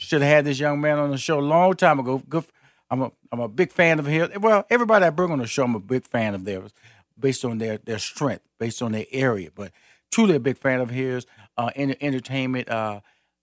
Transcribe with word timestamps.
Should 0.00 0.22
have 0.22 0.30
had 0.30 0.44
this 0.44 0.60
young 0.60 0.80
man 0.80 1.00
on 1.00 1.10
the 1.10 1.18
show 1.18 1.40
a 1.40 1.42
long 1.42 1.74
time 1.74 1.98
ago. 1.98 2.22
Good. 2.28 2.44
I'm 2.88 3.02
a 3.02 3.12
I'm 3.32 3.40
a 3.40 3.48
big 3.48 3.72
fan 3.72 3.98
of 3.98 4.06
his. 4.06 4.28
Well, 4.38 4.64
everybody 4.70 5.04
I 5.04 5.10
bring 5.10 5.32
on 5.32 5.40
the 5.40 5.46
show, 5.48 5.64
I'm 5.64 5.74
a 5.74 5.80
big 5.80 6.04
fan 6.06 6.36
of 6.36 6.44
theirs, 6.44 6.70
based 7.18 7.44
on 7.44 7.58
their 7.58 7.78
their 7.78 7.98
strength, 7.98 8.44
based 8.60 8.80
on 8.80 8.92
their 8.92 9.06
area. 9.10 9.50
But 9.52 9.72
truly 10.12 10.36
a 10.36 10.40
big 10.40 10.56
fan 10.56 10.80
of 10.80 10.90
his. 10.90 11.26
Uh, 11.56 11.72
in 11.74 11.96
entertainment, 12.00 12.68
uh, 12.68 13.00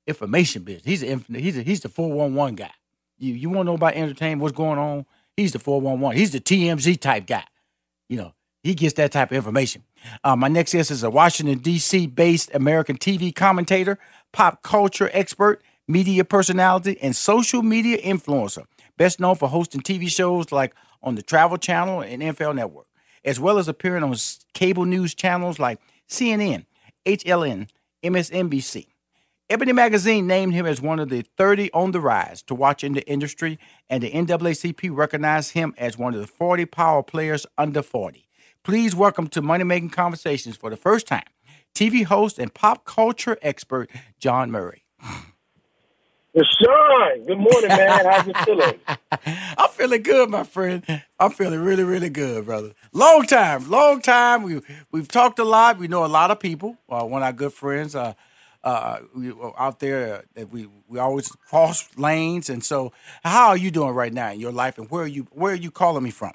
information 0.08 0.64
business. 0.64 0.86
He's 0.86 1.04
a, 1.04 1.18
he's 1.38 1.58
a, 1.58 1.62
he's 1.62 1.82
the 1.82 1.90
four 1.90 2.10
one 2.10 2.36
one 2.36 2.56
guy. 2.56 2.72
You 3.18 3.34
you 3.34 3.50
want 3.50 3.66
to 3.66 3.72
know 3.72 3.76
about 3.76 3.96
entertainment? 3.96 4.42
What's 4.42 4.56
going 4.56 4.80
on? 4.80 5.06
He's 5.36 5.52
the 5.52 5.60
four 5.60 5.82
one 5.82 6.00
one. 6.00 6.16
He's 6.16 6.32
the 6.32 6.40
TMZ 6.40 7.02
type 7.02 7.28
guy. 7.28 7.44
You 8.08 8.18
know, 8.18 8.34
he 8.64 8.76
gets 8.76 8.94
that 8.94 9.12
type 9.12 9.32
of 9.32 9.36
information. 9.36 9.84
Uh, 10.24 10.38
my 10.38 10.48
next 10.48 10.72
guest 10.72 10.90
is 10.90 11.04
a 11.04 11.10
Washington 11.10 11.58
D.C. 11.58 12.08
based 12.08 12.50
American 12.56 12.98
TV 12.98 13.36
commentator, 13.36 14.00
pop 14.32 14.64
culture 14.64 15.10
expert 15.12 15.62
media 15.88 16.26
personality, 16.26 16.98
and 17.02 17.16
social 17.16 17.62
media 17.62 17.98
influencer, 17.98 18.66
best 18.98 19.20
known 19.20 19.36
for 19.36 19.50
hosting 19.50 19.82
TV 19.82 20.10
shows 20.10 20.52
like 20.52 20.74
on 21.04 21.16
the 21.16 21.22
Travel 21.22 21.58
Channel 21.58 22.02
and 22.02 22.22
NFL 22.22 22.56
Network, 22.56 22.88
as 23.24 23.40
well 23.40 23.58
as 23.58 23.68
appearing 23.68 24.04
on 24.04 24.16
cable 24.54 24.86
news 24.86 25.14
channels 25.14 25.60
like 25.60 25.80
CNN, 26.10 26.66
HLN, 27.06 27.70
MSNBC. 28.04 28.88
Ebony 29.48 29.74
Magazine 29.74 30.26
named 30.26 30.56
him 30.56 30.66
as 30.66 30.82
one 30.82 31.00
of 31.00 31.10
the 31.10 31.24
30 31.38 31.72
on 31.72 31.92
the 31.92 32.00
rise 32.00 32.42
to 32.42 32.56
watch 32.56 32.84
in 32.84 32.94
the 32.94 33.08
industry, 33.08 33.60
and 33.88 34.02
the 34.02 34.10
NAACP 34.12 34.90
recognized 34.92 35.52
him 35.52 35.76
as 35.78 36.00
one 36.00 36.16
of 36.16 36.20
the 36.20 36.26
40 36.26 36.66
power 36.66 37.04
players 37.04 37.46
under 37.56 37.84
40. 37.84 38.28
Please 38.64 38.96
welcome 38.96 39.28
to 39.28 39.44
Money 39.44 39.64
Making 39.64 39.92
Conversations 39.92 40.58
for 40.58 40.72
the 40.72 40.76
first 40.76 41.06
time, 41.06 41.26
TV 41.76 42.04
host 42.04 42.40
and 42.40 42.52
pop 42.56 42.86
culture 42.86 43.38
expert 43.44 43.92
Jawn 44.20 44.50
Murray. 44.50 44.84
Sean, 46.36 47.24
good 47.26 47.38
morning, 47.38 47.70
man. 47.70 48.06
How's 48.06 48.28
you 48.28 48.34
feeling? 48.44 48.80
I'm 49.58 49.70
feeling 49.70 50.04
good, 50.04 50.30
my 50.30 50.44
friend. 50.44 50.84
I'm 51.18 51.32
feeling 51.32 51.62
really, 51.62 51.86
really 51.86 52.10
good, 52.10 52.46
brother. 52.46 52.72
Long 52.92 53.26
time, 53.26 53.70
long 53.70 54.02
time. 54.02 54.44
We 54.44 54.60
we've 54.92 55.08
talked 55.08 55.40
a 55.40 55.46
lot. 55.46 55.78
We 55.78 55.88
know 55.88 56.04
a 56.04 56.08
lot 56.08 56.32
of 56.32 56.40
people. 56.42 56.78
Uh, 56.90 57.06
one 57.06 57.22
of 57.22 57.28
our 57.28 57.34
good 57.34 57.54
friends, 57.54 57.96
uh, 57.96 58.16
uh, 58.66 59.00
we, 59.16 59.32
uh, 59.32 59.52
out 59.58 59.80
there 59.80 60.26
that 60.34 60.52
we 60.52 60.68
we 60.90 61.00
always 61.00 61.30
cross 61.30 61.88
lanes. 61.98 62.50
And 62.50 62.66
so, 62.66 62.92
how 63.24 63.48
are 63.50 63.58
you 63.58 63.72
doing 63.72 63.92
right 63.92 64.12
now 64.12 64.32
in 64.32 64.42
your 64.42 64.52
life? 64.52 64.78
And 64.78 64.92
where 64.92 65.04
are 65.04 65.08
you 65.08 65.28
where 65.32 65.54
are 65.54 65.56
you 65.56 65.72
calling 65.72 66.04
me 66.04 66.12
from? 66.12 66.34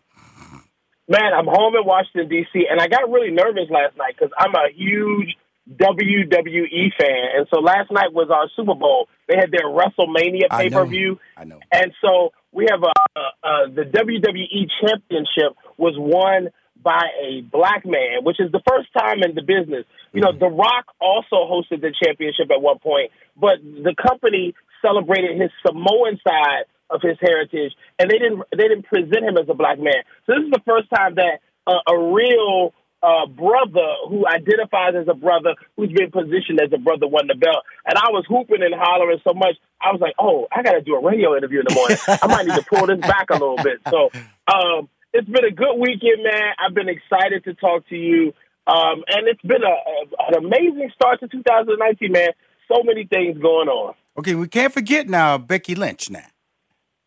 Man, 1.08 1.34
I'm 1.36 1.46
home 1.46 1.74
in 1.74 1.84
Washington 1.84 2.28
D.C. 2.28 2.66
and 2.70 2.80
I 2.80 2.86
got 2.86 3.10
really 3.10 3.32
nervous 3.32 3.68
last 3.68 3.98
night 3.98 4.14
because 4.16 4.32
I'm 4.38 4.54
a 4.54 4.68
huge 4.74 5.36
WWE 5.70 6.92
fan. 6.98 7.26
And 7.36 7.46
so 7.52 7.60
last 7.60 7.90
night 7.90 8.12
was 8.12 8.28
our 8.30 8.48
Super 8.56 8.74
Bowl. 8.74 9.08
They 9.28 9.36
had 9.36 9.50
their 9.50 9.66
WrestleMania 9.66 10.50
pay 10.50 10.70
per 10.70 10.84
view. 10.86 11.18
I 11.36 11.44
know. 11.44 11.60
And 11.72 11.92
so 12.02 12.32
we 12.52 12.66
have 12.70 12.82
a, 12.82 13.18
a, 13.18 13.48
a, 13.48 13.70
the 13.70 13.82
WWE 13.82 14.68
Championship 14.80 15.56
was 15.76 15.94
won 15.96 16.48
by 16.82 17.08
a 17.22 17.42
black 17.42 17.84
man, 17.84 18.24
which 18.24 18.40
is 18.40 18.50
the 18.52 18.62
first 18.68 18.88
time 18.96 19.22
in 19.22 19.34
the 19.34 19.42
business. 19.42 19.84
You 20.12 20.22
know, 20.22 20.30
mm-hmm. 20.30 20.40
The 20.40 20.48
Rock 20.48 20.86
also 21.00 21.46
hosted 21.46 21.82
the 21.82 21.94
championship 22.02 22.50
at 22.50 22.60
one 22.60 22.78
point, 22.78 23.12
but 23.36 23.62
the 23.62 23.94
company 23.94 24.54
celebrated 24.82 25.40
his 25.40 25.50
Samoan 25.64 26.18
side 26.26 26.64
of 26.88 27.02
his 27.02 27.18
heritage, 27.20 27.72
and 27.98 28.10
they 28.10 28.18
didn't 28.18 28.42
they 28.50 28.66
didn't 28.66 28.86
present 28.86 29.22
him 29.22 29.36
as 29.36 29.48
a 29.48 29.54
black 29.54 29.78
man. 29.78 30.02
So 30.26 30.34
this 30.34 30.44
is 30.46 30.50
the 30.50 30.62
first 30.66 30.88
time 30.90 31.14
that 31.16 31.38
a 31.66 31.96
real 31.96 32.74
uh, 33.02 33.26
brother 33.26 33.88
who 34.08 34.26
identifies 34.26 34.94
as 34.94 35.08
a 35.08 35.14
brother 35.14 35.54
who's 35.76 35.92
been 35.92 36.10
positioned 36.10 36.60
as 36.60 36.72
a 36.72 36.78
brother 36.78 37.08
won 37.08 37.26
the 37.26 37.34
belt. 37.34 37.64
And 37.86 37.96
I 37.96 38.10
was 38.10 38.24
hooping 38.28 38.62
and 38.62 38.74
hollering 38.76 39.20
so 39.24 39.32
much, 39.34 39.56
I 39.80 39.92
was 39.92 40.00
like, 40.00 40.14
oh, 40.18 40.46
I 40.52 40.62
got 40.62 40.72
to 40.72 40.82
do 40.82 40.94
a 40.94 41.02
radio 41.02 41.36
interview 41.36 41.60
in 41.60 41.66
the 41.68 41.74
morning. 41.74 41.98
I 42.06 42.26
might 42.26 42.46
need 42.46 42.56
to 42.56 42.66
pull 42.68 42.86
this 42.86 43.00
back 43.00 43.30
a 43.30 43.34
little 43.34 43.56
bit. 43.56 43.80
So 43.88 44.10
um, 44.52 44.88
it's 45.12 45.28
been 45.28 45.44
a 45.44 45.50
good 45.50 45.76
weekend, 45.78 46.22
man. 46.22 46.52
I've 46.58 46.74
been 46.74 46.88
excited 46.88 47.44
to 47.44 47.54
talk 47.54 47.88
to 47.88 47.96
you. 47.96 48.32
Um, 48.66 49.02
and 49.08 49.26
it's 49.26 49.42
been 49.42 49.62
a, 49.64 49.66
a, 49.66 50.28
an 50.28 50.44
amazing 50.44 50.90
start 50.94 51.20
to 51.20 51.28
2019, 51.28 52.12
man. 52.12 52.28
So 52.68 52.82
many 52.84 53.04
things 53.06 53.40
going 53.40 53.68
on. 53.68 53.94
Okay, 54.18 54.34
we 54.34 54.46
can't 54.46 54.72
forget 54.72 55.08
now 55.08 55.38
Becky 55.38 55.74
Lynch 55.74 56.10
now. 56.10 56.26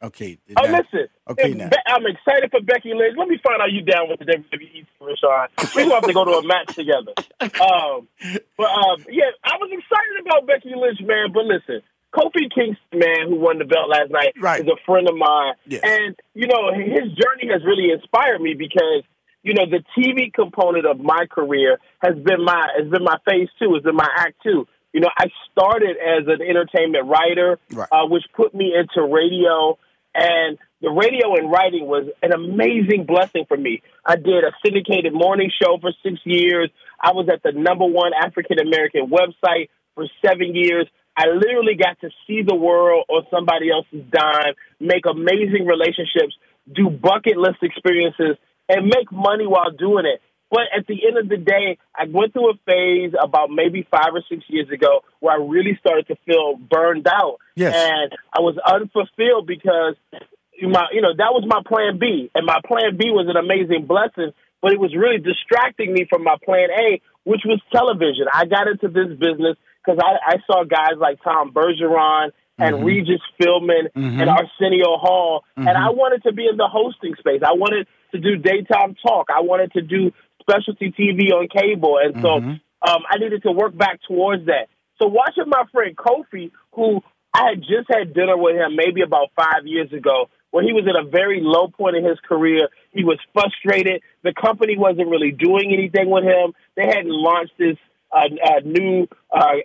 Okay. 0.04 0.38
Oh, 0.58 0.66
now, 0.66 0.80
listen. 0.80 1.08
Okay, 1.30 1.54
now. 1.54 1.70
I'm 1.88 2.06
excited 2.06 2.52
for 2.52 2.60
Becky 2.62 2.94
Lynch. 2.94 3.16
Let 3.18 3.30
me 3.30 3.40
find 3.42 3.62
out 3.62 3.72
you 3.72 3.82
down 3.82 4.10
with 4.10 4.20
the 4.20 4.26
WWE, 4.26 4.86
Rushion. 5.00 5.48
We're 5.74 5.88
going 5.88 5.90
to 5.90 5.96
have 5.96 6.04
to 6.04 6.14
go 6.14 6.26
to 6.26 6.32
a 6.32 6.46
match 6.46 6.76
together. 6.76 7.14
Um, 7.40 8.08
but, 8.58 8.68
um, 8.68 9.06
yeah, 9.10 9.32
I 9.44 9.56
was 9.60 9.70
excited 9.72 10.26
about 10.26 10.46
Becky 10.48 10.76
Lynch, 10.76 11.00
man. 11.02 11.32
But 11.34 11.46
listen, 11.46 11.82
Kofi 12.14 12.52
Kingston, 12.54 13.00
man, 13.00 13.28
who 13.28 13.36
won 13.36 13.60
the 13.60 13.66
belt 13.66 13.90
last 13.90 14.12
night, 14.12 14.34
right. 14.40 14.62
is 14.62 14.68
a 14.68 14.76
friend 14.86 15.08
of 15.08 15.16
mine. 15.16 15.54
Yes. 15.66 15.82
And, 15.84 16.16
you 16.34 16.48
know, 16.48 16.74
his 16.74 17.12
journey 17.16 17.52
has 17.52 17.64
really 17.64 17.92
inspired 17.92 18.42
me 18.42 18.54
because, 18.54 19.04
you 19.42 19.54
know, 19.54 19.66
the 19.66 19.84
TV 19.98 20.34
component 20.34 20.86
of 20.86 21.00
my 21.00 21.26
career 21.30 21.80
has 22.00 22.16
been 22.16 22.44
my 22.44 22.68
has 22.78 22.90
been 22.90 23.04
my 23.04 23.18
phase 23.28 23.50
two, 23.60 23.74
has 23.74 23.84
been 23.84 23.96
my 23.96 24.10
act 24.18 24.36
two. 24.44 24.68
You 24.94 25.02
know, 25.02 25.10
I 25.18 25.26
started 25.52 25.98
as 25.98 26.28
an 26.28 26.42
entertainment 26.42 27.08
writer, 27.08 27.60
right. 27.72 27.90
uh, 27.92 28.06
which 28.08 28.24
put 28.36 28.54
me 28.54 28.74
into 28.78 29.02
radio 29.08 29.78
and 30.16 30.58
the 30.82 30.90
radio 30.90 31.36
and 31.36 31.52
writing 31.52 31.88
was 31.88 32.08
an 32.22 32.34
amazing 32.34 33.06
blessing 33.06 33.46
for 33.48 33.58
me. 33.58 33.82
I 34.06 34.16
did 34.16 34.44
a 34.44 34.52
syndicated 34.64 35.14
morning 35.14 35.50
show 35.62 35.78
for 35.80 35.92
six 36.04 36.20
years. 36.26 36.70
I 37.00 37.12
was 37.14 37.28
at 37.32 37.42
the 37.44 37.52
number 37.52 37.86
one 37.86 38.12
African 38.14 38.60
American 38.60 39.10
website 39.10 39.70
for 39.96 40.06
seven 40.26 40.56
years. 40.56 40.88
I 41.16 41.28
literally 41.28 41.76
got 41.76 42.00
to 42.02 42.10
see 42.26 42.42
the 42.46 42.56
world 42.56 43.06
on 43.08 43.24
somebody 43.30 43.70
else's 43.72 44.04
dime, 44.12 44.56
make 44.80 45.06
amazing 45.06 45.66
relationships, 45.66 46.36
do 46.74 46.90
bucket 46.90 47.38
list 47.38 47.62
experiences, 47.62 48.38
and 48.68 48.86
make 48.86 49.12
money 49.12 49.46
while 49.46 49.72
doing 49.72 50.06
it. 50.06 50.22
But 50.54 50.70
at 50.70 50.86
the 50.86 51.02
end 51.08 51.18
of 51.18 51.28
the 51.30 51.38
day, 51.38 51.80
I 51.98 52.06
went 52.06 52.34
through 52.34 52.52
a 52.52 52.58
phase 52.68 53.18
about 53.20 53.50
maybe 53.50 53.88
five 53.90 54.14
or 54.14 54.22
six 54.30 54.44
years 54.48 54.70
ago 54.70 55.02
where 55.20 55.34
I 55.34 55.44
really 55.44 55.76
started 55.80 56.06
to 56.10 56.16
feel 56.28 56.62
burned 56.62 57.08
out. 57.08 57.38
Yes. 57.56 57.74
And 57.74 58.14
I 58.32 58.42
was 58.42 58.54
unfulfilled 58.62 59.48
because 59.48 59.96
my 60.62 60.86
you 60.94 61.02
know, 61.02 61.10
that 61.18 61.34
was 61.34 61.44
my 61.48 61.66
plan 61.66 61.98
B. 61.98 62.30
And 62.36 62.46
my 62.46 62.62
plan 62.68 62.98
B 63.02 63.10
was 63.10 63.26
an 63.34 63.36
amazing 63.36 63.88
blessing, 63.88 64.30
but 64.62 64.74
it 64.74 64.80
was 64.80 64.94
really 64.96 65.18
distracting 65.18 65.92
me 65.92 66.06
from 66.08 66.24
my 66.24 66.38
plan 66.46 66.70
A, 66.70 67.02
which 67.24 67.42
was 67.46 67.60
television. 67.74 68.30
I 68.32 68.46
got 68.46 68.68
into 68.68 68.94
this 68.94 69.10
business 69.18 69.58
because 69.82 69.98
I, 69.98 70.38
I 70.38 70.38
saw 70.46 70.66
guys 70.70 71.02
like 71.02 71.18
Tom 71.24 71.52
Bergeron 71.52 72.30
and 72.60 72.76
mm-hmm. 72.76 72.86
Regis 72.86 73.26
Philbin 73.42 73.90
mm-hmm. 73.90 74.22
and 74.22 74.30
Arsenio 74.30 75.02
Hall. 75.02 75.46
Mm-hmm. 75.58 75.68
And 75.68 75.78
I 75.78 75.90
wanted 75.90 76.22
to 76.30 76.32
be 76.32 76.46
in 76.46 76.58
the 76.58 76.70
hosting 76.70 77.16
space. 77.18 77.42
I 77.42 77.58
wanted 77.58 77.88
to 78.12 78.20
do 78.20 78.38
daytime 78.38 78.96
talk. 79.02 79.28
I 79.36 79.42
wanted 79.42 79.74
to 79.74 79.82
do 79.82 80.12
specialty 80.44 80.92
TV 80.92 81.32
on 81.32 81.48
cable, 81.48 81.98
and 82.04 82.16
so 82.16 82.30
mm-hmm. 82.40 82.50
um, 82.90 83.02
I 83.10 83.18
needed 83.18 83.44
to 83.44 83.52
work 83.52 83.76
back 83.76 84.00
towards 84.08 84.46
that. 84.46 84.68
So 85.02 85.08
watching 85.08 85.48
my 85.48 85.64
friend 85.72 85.96
Kofi, 85.96 86.52
who 86.74 87.02
I 87.34 87.50
had 87.50 87.62
just 87.62 87.90
had 87.90 88.14
dinner 88.14 88.38
with 88.38 88.56
him 88.56 88.76
maybe 88.76 89.02
about 89.02 89.32
five 89.36 89.66
years 89.66 89.92
ago, 89.92 90.30
when 90.54 90.66
he 90.66 90.72
was 90.72 90.86
at 90.88 90.96
a 90.96 91.10
very 91.10 91.42
low 91.42 91.68
point 91.68 91.96
in 91.96 92.06
his 92.06 92.20
career. 92.30 92.70
He 92.92 93.04
was 93.04 93.18
frustrated. 93.34 94.04
The 94.22 94.34
company 94.40 94.78
wasn't 94.78 95.10
really 95.10 95.32
doing 95.32 95.74
anything 95.74 96.12
with 96.12 96.24
him. 96.24 96.54
They 96.78 96.86
hadn't 96.86 97.10
launched 97.10 97.58
this 97.58 97.76
uh, 98.14 98.30
uh, 98.46 98.60
new 98.64 99.08
uh, 99.34 99.58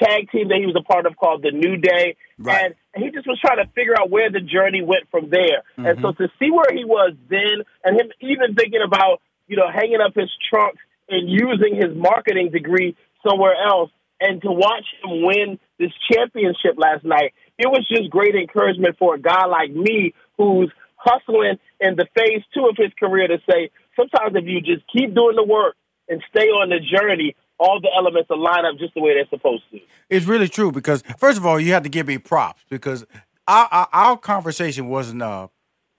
tag 0.00 0.30
team 0.30 0.46
that 0.48 0.58
he 0.58 0.66
was 0.66 0.76
a 0.78 0.86
part 0.86 1.04
of 1.06 1.16
called 1.16 1.42
the 1.42 1.50
New 1.50 1.76
Day, 1.76 2.14
right. 2.38 2.66
and 2.94 3.04
he 3.04 3.10
just 3.10 3.26
was 3.26 3.40
trying 3.40 3.58
to 3.58 3.68
figure 3.74 3.94
out 3.98 4.08
where 4.08 4.30
the 4.30 4.38
journey 4.38 4.82
went 4.82 5.10
from 5.10 5.30
there. 5.30 5.66
Mm-hmm. 5.74 5.86
And 5.86 5.98
so 6.00 6.12
to 6.12 6.30
see 6.38 6.52
where 6.52 6.70
he 6.70 6.84
was 6.84 7.14
then, 7.28 7.66
and 7.82 7.98
him 7.98 8.06
even 8.20 8.54
thinking 8.54 8.82
about 8.86 9.20
you 9.46 9.56
know, 9.56 9.70
hanging 9.72 10.00
up 10.04 10.14
his 10.14 10.30
trunks 10.50 10.78
and 11.08 11.28
using 11.28 11.76
his 11.76 11.96
marketing 11.96 12.50
degree 12.50 12.96
somewhere 13.26 13.54
else. 13.54 13.90
And 14.20 14.40
to 14.42 14.50
watch 14.50 14.86
him 15.02 15.22
win 15.24 15.58
this 15.78 15.92
championship 16.10 16.76
last 16.78 17.04
night, 17.04 17.34
it 17.58 17.66
was 17.66 17.86
just 17.88 18.10
great 18.10 18.34
encouragement 18.34 18.96
for 18.98 19.14
a 19.14 19.20
guy 19.20 19.46
like 19.46 19.70
me 19.70 20.14
who's 20.38 20.72
hustling 20.96 21.58
in 21.80 21.96
the 21.96 22.06
phase 22.16 22.42
two 22.54 22.66
of 22.68 22.76
his 22.76 22.92
career 22.98 23.28
to 23.28 23.38
say, 23.48 23.70
sometimes 23.94 24.34
if 24.34 24.44
you 24.46 24.60
just 24.60 24.84
keep 24.90 25.14
doing 25.14 25.36
the 25.36 25.44
work 25.44 25.76
and 26.08 26.22
stay 26.30 26.46
on 26.48 26.70
the 26.70 26.80
journey, 26.80 27.36
all 27.58 27.80
the 27.80 27.90
elements 27.96 28.28
will 28.30 28.42
line 28.42 28.64
up 28.64 28.78
just 28.78 28.94
the 28.94 29.00
way 29.00 29.14
they're 29.14 29.28
supposed 29.28 29.64
to. 29.72 29.80
It's 30.08 30.26
really 30.26 30.48
true 30.48 30.72
because, 30.72 31.02
first 31.18 31.38
of 31.38 31.46
all, 31.46 31.60
you 31.60 31.72
have 31.72 31.82
to 31.82 31.88
give 31.88 32.06
me 32.06 32.18
props 32.18 32.62
because 32.68 33.04
our, 33.46 33.68
our, 33.70 33.88
our 33.92 34.16
conversation 34.16 34.88
wasn't 34.88 35.22
uh, 35.22 35.48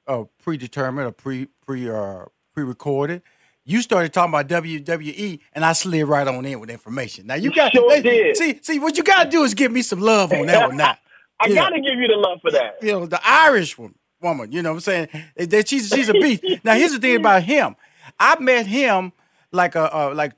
uh, 0.08 0.24
predetermined 0.44 1.08
or 1.08 1.12
pre 1.12 1.48
pre 1.66 1.90
uh, 1.90 2.26
pre 2.54 2.64
recorded 2.64 3.22
you 3.68 3.82
started 3.82 4.14
talking 4.14 4.34
about 4.34 4.48
WWE, 4.48 5.40
and 5.52 5.66
I 5.66 5.74
slid 5.74 6.08
right 6.08 6.26
on 6.26 6.46
in 6.46 6.60
with 6.62 6.70
information. 6.70 7.28
Now 7.28 7.36
you 7.36 7.54
got 7.54 7.74
sure 7.74 8.02
did. 8.02 8.38
see 8.38 8.60
see 8.64 8.80
what 8.80 8.98
you 8.98 9.04
got 9.04 9.26
to 9.26 9.30
do 9.30 9.44
is 9.44 9.54
give 9.54 9.74
me 9.74 9.82
some 9.82 10.00
love 10.00 10.32
on 10.32 10.48
that 10.48 10.70
one. 10.70 10.78
Now 10.78 10.98
I 11.40 11.54
got 11.54 11.70
to 11.70 11.82
give 11.82 12.00
you 12.00 12.08
the 12.08 12.16
love 12.16 12.40
for 12.42 12.50
that. 12.52 12.78
You 12.82 12.94
know 12.94 13.06
the 13.06 13.20
Irish 13.24 13.78
woman, 13.78 13.96
woman. 14.22 14.54
You 14.54 14.62
know 14.62 14.72
what 14.72 14.88
I'm 14.88 15.10
saying? 15.10 15.10
That 15.36 15.68
she's 15.68 15.90
she's 15.90 16.08
a 16.08 16.14
beast. 16.14 16.44
now 16.64 16.76
here's 16.76 16.94
the 16.94 17.00
thing 17.00 17.18
about 17.18 17.44
him. 17.44 17.76
I 18.18 18.40
met 18.40 18.68
him 18.68 19.12
like 19.52 19.76
a 19.76 19.94
uh, 19.94 20.14
like 20.16 20.32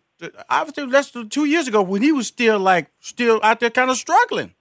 obviously 0.50 0.88
less 0.88 1.12
than 1.12 1.30
two 1.30 1.46
years 1.46 1.68
ago 1.68 1.84
when 1.84 2.02
he 2.02 2.12
was 2.12 2.26
still 2.26 2.58
like 2.60 2.90
still 3.00 3.40
out 3.44 3.60
there 3.60 3.70
kind 3.70 3.92
of 3.92 3.98
struggling 3.98 4.56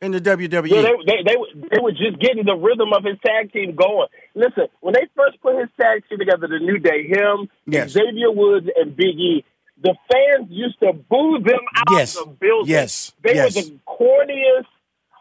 in 0.00 0.12
the 0.12 0.20
WWE. 0.20 0.68
Yeah, 0.68 0.82
they, 0.82 0.92
they, 1.06 1.22
they, 1.24 1.68
they 1.70 1.80
were 1.80 1.92
just 1.92 2.20
getting 2.20 2.44
the 2.44 2.54
rhythm 2.54 2.92
of 2.92 3.04
his 3.04 3.16
tag 3.24 3.52
team 3.52 3.74
going. 3.74 4.08
Listen, 4.34 4.66
when 4.80 4.94
they 4.94 5.06
first 5.16 5.40
put 5.40 5.58
his 5.58 5.68
tag 5.80 6.02
team 6.08 6.18
together, 6.18 6.46
the 6.48 6.58
New 6.58 6.78
Day, 6.78 7.06
him, 7.08 7.48
yes. 7.66 7.90
Xavier 7.90 8.30
Woods, 8.30 8.66
and 8.76 8.96
Big 8.96 9.16
E, 9.16 9.44
the 9.82 9.94
fans 10.10 10.48
used 10.50 10.78
to 10.80 10.92
boo 10.92 11.38
them 11.44 11.60
out 11.76 11.98
yes. 11.98 12.16
of 12.16 12.28
the 12.28 12.34
building. 12.34 12.70
Yes, 12.70 13.12
they 13.22 13.34
yes. 13.34 13.54
were 13.54 13.62
the 13.62 13.78
corniest, 13.86 14.66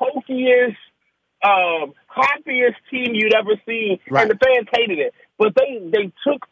hokiest, 0.02 0.76
um, 1.44 1.94
happiest 2.08 2.78
team 2.90 3.14
you'd 3.14 3.34
ever 3.34 3.60
seen, 3.66 4.00
right. 4.10 4.24
and 4.24 4.32
the 4.32 4.46
fans 4.46 4.68
hated 4.72 5.00
it. 5.00 5.14
But 5.38 5.54
they 5.56 5.80
they 5.92 6.12
took 6.26 6.46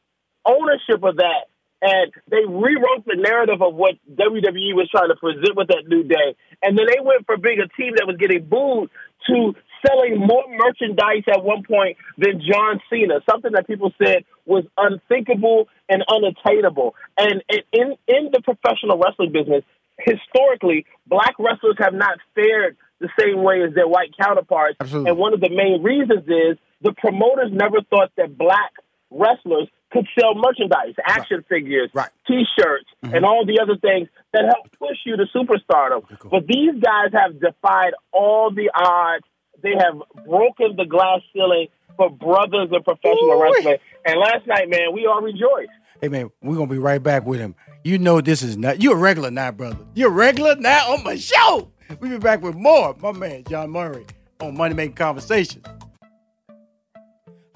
ownership 0.46 1.04
of 1.04 1.18
that 1.18 1.48
and 1.84 2.14
they 2.32 2.48
rewrote 2.48 3.04
the 3.06 3.20
narrative 3.20 3.62
of 3.62 3.76
what 3.76 3.96
WWE 4.08 4.72
was 4.72 4.88
trying 4.90 5.10
to 5.10 5.20
present 5.20 5.52
with 5.56 5.68
that 5.68 5.84
new 5.86 6.04
day. 6.04 6.36
And 6.64 6.80
then 6.80 6.88
they 6.88 7.04
went 7.04 7.26
from 7.26 7.42
being 7.42 7.60
a 7.60 7.68
team 7.76 7.94
that 8.00 8.08
was 8.08 8.16
getting 8.16 8.48
booed 8.48 8.90
to 9.28 9.54
selling 9.86 10.18
more 10.18 10.48
merchandise 10.48 11.28
at 11.28 11.44
one 11.44 11.64
point 11.64 11.98
than 12.18 12.40
John 12.40 12.80
Cena, 12.90 13.20
something 13.30 13.52
that 13.52 13.68
people 13.68 13.92
said 14.02 14.24
was 14.46 14.64
unthinkable 14.78 15.68
and 15.90 16.04
unattainable. 16.08 16.96
And 17.18 17.44
in 17.50 17.96
in 18.08 18.32
the 18.32 18.40
professional 18.40 18.98
wrestling 18.98 19.34
business, 19.34 19.64
historically, 20.00 20.86
black 21.06 21.36
wrestlers 21.38 21.76
have 21.80 21.94
not 21.94 22.18
fared 22.34 22.78
the 23.00 23.10
same 23.20 23.44
way 23.44 23.62
as 23.62 23.76
their 23.76 23.88
white 23.88 24.16
counterparts. 24.18 24.78
Absolutely. 24.80 25.12
And 25.12 25.20
one 25.20 25.34
of 25.34 25.42
the 25.42 25.50
main 25.50 25.84
reasons 25.84 26.24
is 26.28 26.58
the 26.82 26.94
promoters 26.94 27.52
never 27.52 27.82
thought 27.90 28.12
that 28.16 28.38
black 28.38 28.72
wrestlers 29.12 29.68
could 29.94 30.08
sell 30.20 30.34
merchandise, 30.36 30.96
action 31.06 31.38
right. 31.38 31.48
figures, 31.48 31.90
right. 31.94 32.10
T-shirts, 32.28 32.90
mm-hmm. 33.04 33.16
and 33.16 33.24
all 33.24 33.46
the 33.46 33.60
other 33.62 33.78
things 33.78 34.10
that 34.34 34.44
help 34.44 34.70
push 34.80 34.98
you 35.06 35.16
to 35.16 35.26
superstardom. 35.34 36.04
Cool. 36.20 36.32
But 36.32 36.48
these 36.48 36.74
guys 36.82 37.14
have 37.14 37.40
defied 37.40 37.94
all 38.12 38.52
the 38.52 38.72
odds. 38.74 39.24
They 39.62 39.76
have 39.78 40.02
broken 40.26 40.76
the 40.76 40.86
glass 40.86 41.22
ceiling 41.32 41.68
for 41.96 42.10
brothers 42.10 42.70
in 42.72 42.84
professional 42.84 43.34
Ooh. 43.34 43.44
wrestling. 43.44 43.78
And 44.06 44.20
last 44.20 44.48
night, 44.48 44.68
man, 44.68 44.94
we 44.94 45.06
all 45.06 45.22
rejoiced. 45.22 45.72
Hey, 46.02 46.10
man, 46.10 46.32
we're 46.42 46.56
gonna 46.56 46.68
be 46.68 46.80
right 46.80 47.02
back 47.02 47.26
with 47.26 47.40
him. 47.40 47.56
You 47.84 47.98
know 47.98 48.20
this 48.20 48.42
is 48.42 48.58
not. 48.58 48.82
You're 48.82 48.98
a 48.98 49.00
regular 49.00 49.32
now, 49.32 49.52
brother. 49.52 49.78
You're 49.94 50.10
a 50.10 50.14
regular 50.14 50.56
now 50.56 50.94
on 50.94 51.04
my 51.04 51.16
show. 51.16 51.70
We'll 52.00 52.12
be 52.12 52.18
back 52.18 52.42
with 52.42 52.56
more. 52.56 52.96
My 53.00 53.12
man, 53.12 53.44
Jawn 53.46 53.70
Murray, 53.70 54.06
on 54.42 54.58
Money 54.58 54.74
Making 54.74 54.96
Conversations. 54.96 55.64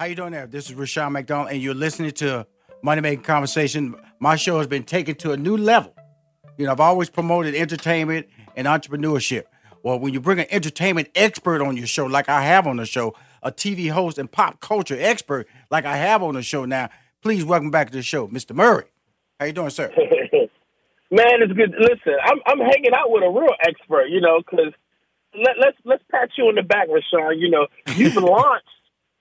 How 0.00 0.04
you 0.04 0.14
doing 0.14 0.30
there? 0.30 0.46
This 0.46 0.70
is 0.70 0.76
Rushion 0.76 1.12
McDonald, 1.12 1.50
and 1.50 1.60
you're 1.60 1.74
listening 1.74 2.12
to 2.12 2.46
Money 2.82 3.00
Making 3.00 3.24
Conversation. 3.24 3.96
My 4.20 4.36
show 4.36 4.58
has 4.58 4.68
been 4.68 4.84
taken 4.84 5.16
to 5.16 5.32
a 5.32 5.36
new 5.36 5.56
level. 5.56 5.92
You 6.56 6.66
know, 6.66 6.70
I've 6.70 6.78
always 6.78 7.10
promoted 7.10 7.56
entertainment 7.56 8.28
and 8.54 8.68
entrepreneurship. 8.68 9.46
Well, 9.82 9.98
when 9.98 10.14
you 10.14 10.20
bring 10.20 10.38
an 10.38 10.46
entertainment 10.50 11.08
expert 11.16 11.60
on 11.60 11.76
your 11.76 11.88
show, 11.88 12.06
like 12.06 12.28
I 12.28 12.42
have 12.42 12.68
on 12.68 12.76
the 12.76 12.86
show, 12.86 13.16
a 13.42 13.50
TV 13.50 13.90
host 13.90 14.18
and 14.18 14.30
pop 14.30 14.60
culture 14.60 14.96
expert, 14.96 15.48
like 15.68 15.84
I 15.84 15.96
have 15.96 16.22
on 16.22 16.34
the 16.34 16.42
show 16.42 16.64
now, 16.64 16.90
please 17.20 17.44
welcome 17.44 17.72
back 17.72 17.90
to 17.90 17.96
the 17.96 18.02
show, 18.04 18.28
Mr. 18.28 18.54
Murray. 18.54 18.84
How 19.40 19.46
you 19.46 19.52
doing, 19.52 19.70
sir? 19.70 19.92
Man, 21.10 21.42
it's 21.42 21.52
good. 21.54 21.74
Listen, 21.76 22.14
I'm 22.22 22.38
I'm 22.46 22.60
hanging 22.60 22.94
out 22.94 23.10
with 23.10 23.24
a 23.24 23.30
real 23.30 23.56
expert, 23.66 24.10
you 24.10 24.20
know, 24.20 24.38
because 24.38 24.72
let, 25.34 25.56
let's 25.58 25.76
let's 25.84 26.04
pat 26.08 26.28
you 26.38 26.44
on 26.44 26.54
the 26.54 26.62
back, 26.62 26.86
Rushion. 26.86 27.40
You 27.40 27.50
know, 27.50 27.66
you've 27.96 28.14
launched 28.22 28.68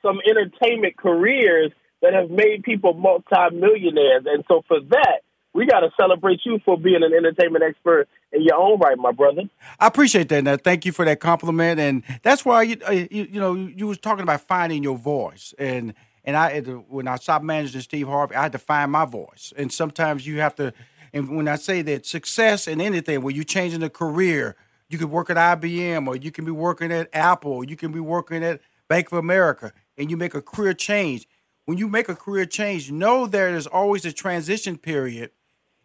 some 0.02 0.20
entertainment 0.28 0.98
careers 0.98 1.72
that 2.02 2.14
have 2.14 2.30
made 2.30 2.64
people 2.64 2.94
multimillionaires. 2.94 4.26
And 4.26 4.44
so 4.48 4.64
for 4.68 4.80
that, 4.90 5.22
we 5.54 5.66
got 5.66 5.80
to 5.80 5.90
celebrate 6.00 6.42
you 6.46 6.60
for 6.64 6.78
being 6.78 7.02
an 7.04 7.14
entertainment 7.14 7.64
expert 7.64 8.08
in 8.32 8.44
your 8.44 8.58
own 8.58 8.80
right, 8.80 8.98
my 8.98 9.12
brother. 9.12 9.44
I 9.80 9.88
appreciate 9.88 10.30
that. 10.30 10.44
Now, 10.44 10.58
thank 10.58 10.86
you 10.86 10.92
for 10.92 11.04
that 11.06 11.20
compliment, 11.20 11.80
and 11.80 12.04
that's 12.22 12.46
why 12.46 12.62
you 12.64 12.78
uh, 12.88 12.92
you, 12.92 13.08
you 13.10 13.40
know 13.40 13.56
you 13.56 13.88
was 13.88 13.98
talking 13.98 14.22
about 14.22 14.42
finding 14.42 14.84
your 14.84 14.98
voice, 14.98 15.56
and 15.58 15.96
and 16.24 16.38
I 16.38 16.60
when 16.62 17.08
I 17.08 17.16
stopped 17.16 17.44
managing 17.44 17.82
Steve 17.82 18.08
Harvey, 18.08 18.36
I 18.36 18.44
had 18.44 18.52
to 18.52 18.60
find 18.60 18.92
my 18.92 19.06
voice, 19.06 19.52
and 19.58 19.72
sometimes 19.72 20.28
you 20.28 20.40
have 20.42 20.56
to. 20.56 20.74
And 21.14 21.36
when 21.36 21.48
I 21.48 21.56
say 21.56 21.82
that 21.84 22.06
success 22.06 22.68
in 22.68 22.80
anything, 22.82 23.24
when 23.24 23.34
you're 23.34 23.46
changing 23.46 23.82
a 23.82 23.90
career, 23.90 24.56
you 24.90 24.98
could 24.98 25.10
work 25.10 25.30
at 25.30 25.38
IBM, 25.38 26.06
or 26.06 26.18
you 26.18 26.32
can 26.32 26.46
be 26.46 26.52
working 26.52 26.92
at 26.92 27.10
Apple, 27.14 27.64
you 27.64 27.78
can 27.78 27.92
be 27.92 28.00
working 28.00 28.44
at 28.44 28.60
Bank 28.88 29.12
of 29.12 29.18
America, 29.18 29.74
and 29.98 30.10
you 30.12 30.18
make 30.18 30.34
a 30.34 30.42
career 30.42 30.74
change. 30.74 31.28
When 31.66 31.78
you 31.78 31.88
make 31.88 32.08
a 32.08 32.16
career 32.16 32.46
change, 32.46 32.92
know 32.92 33.26
there 33.26 33.56
is 33.56 33.68
always 33.68 34.06
a 34.06 34.12
transition 34.12 34.78
period 34.78 35.32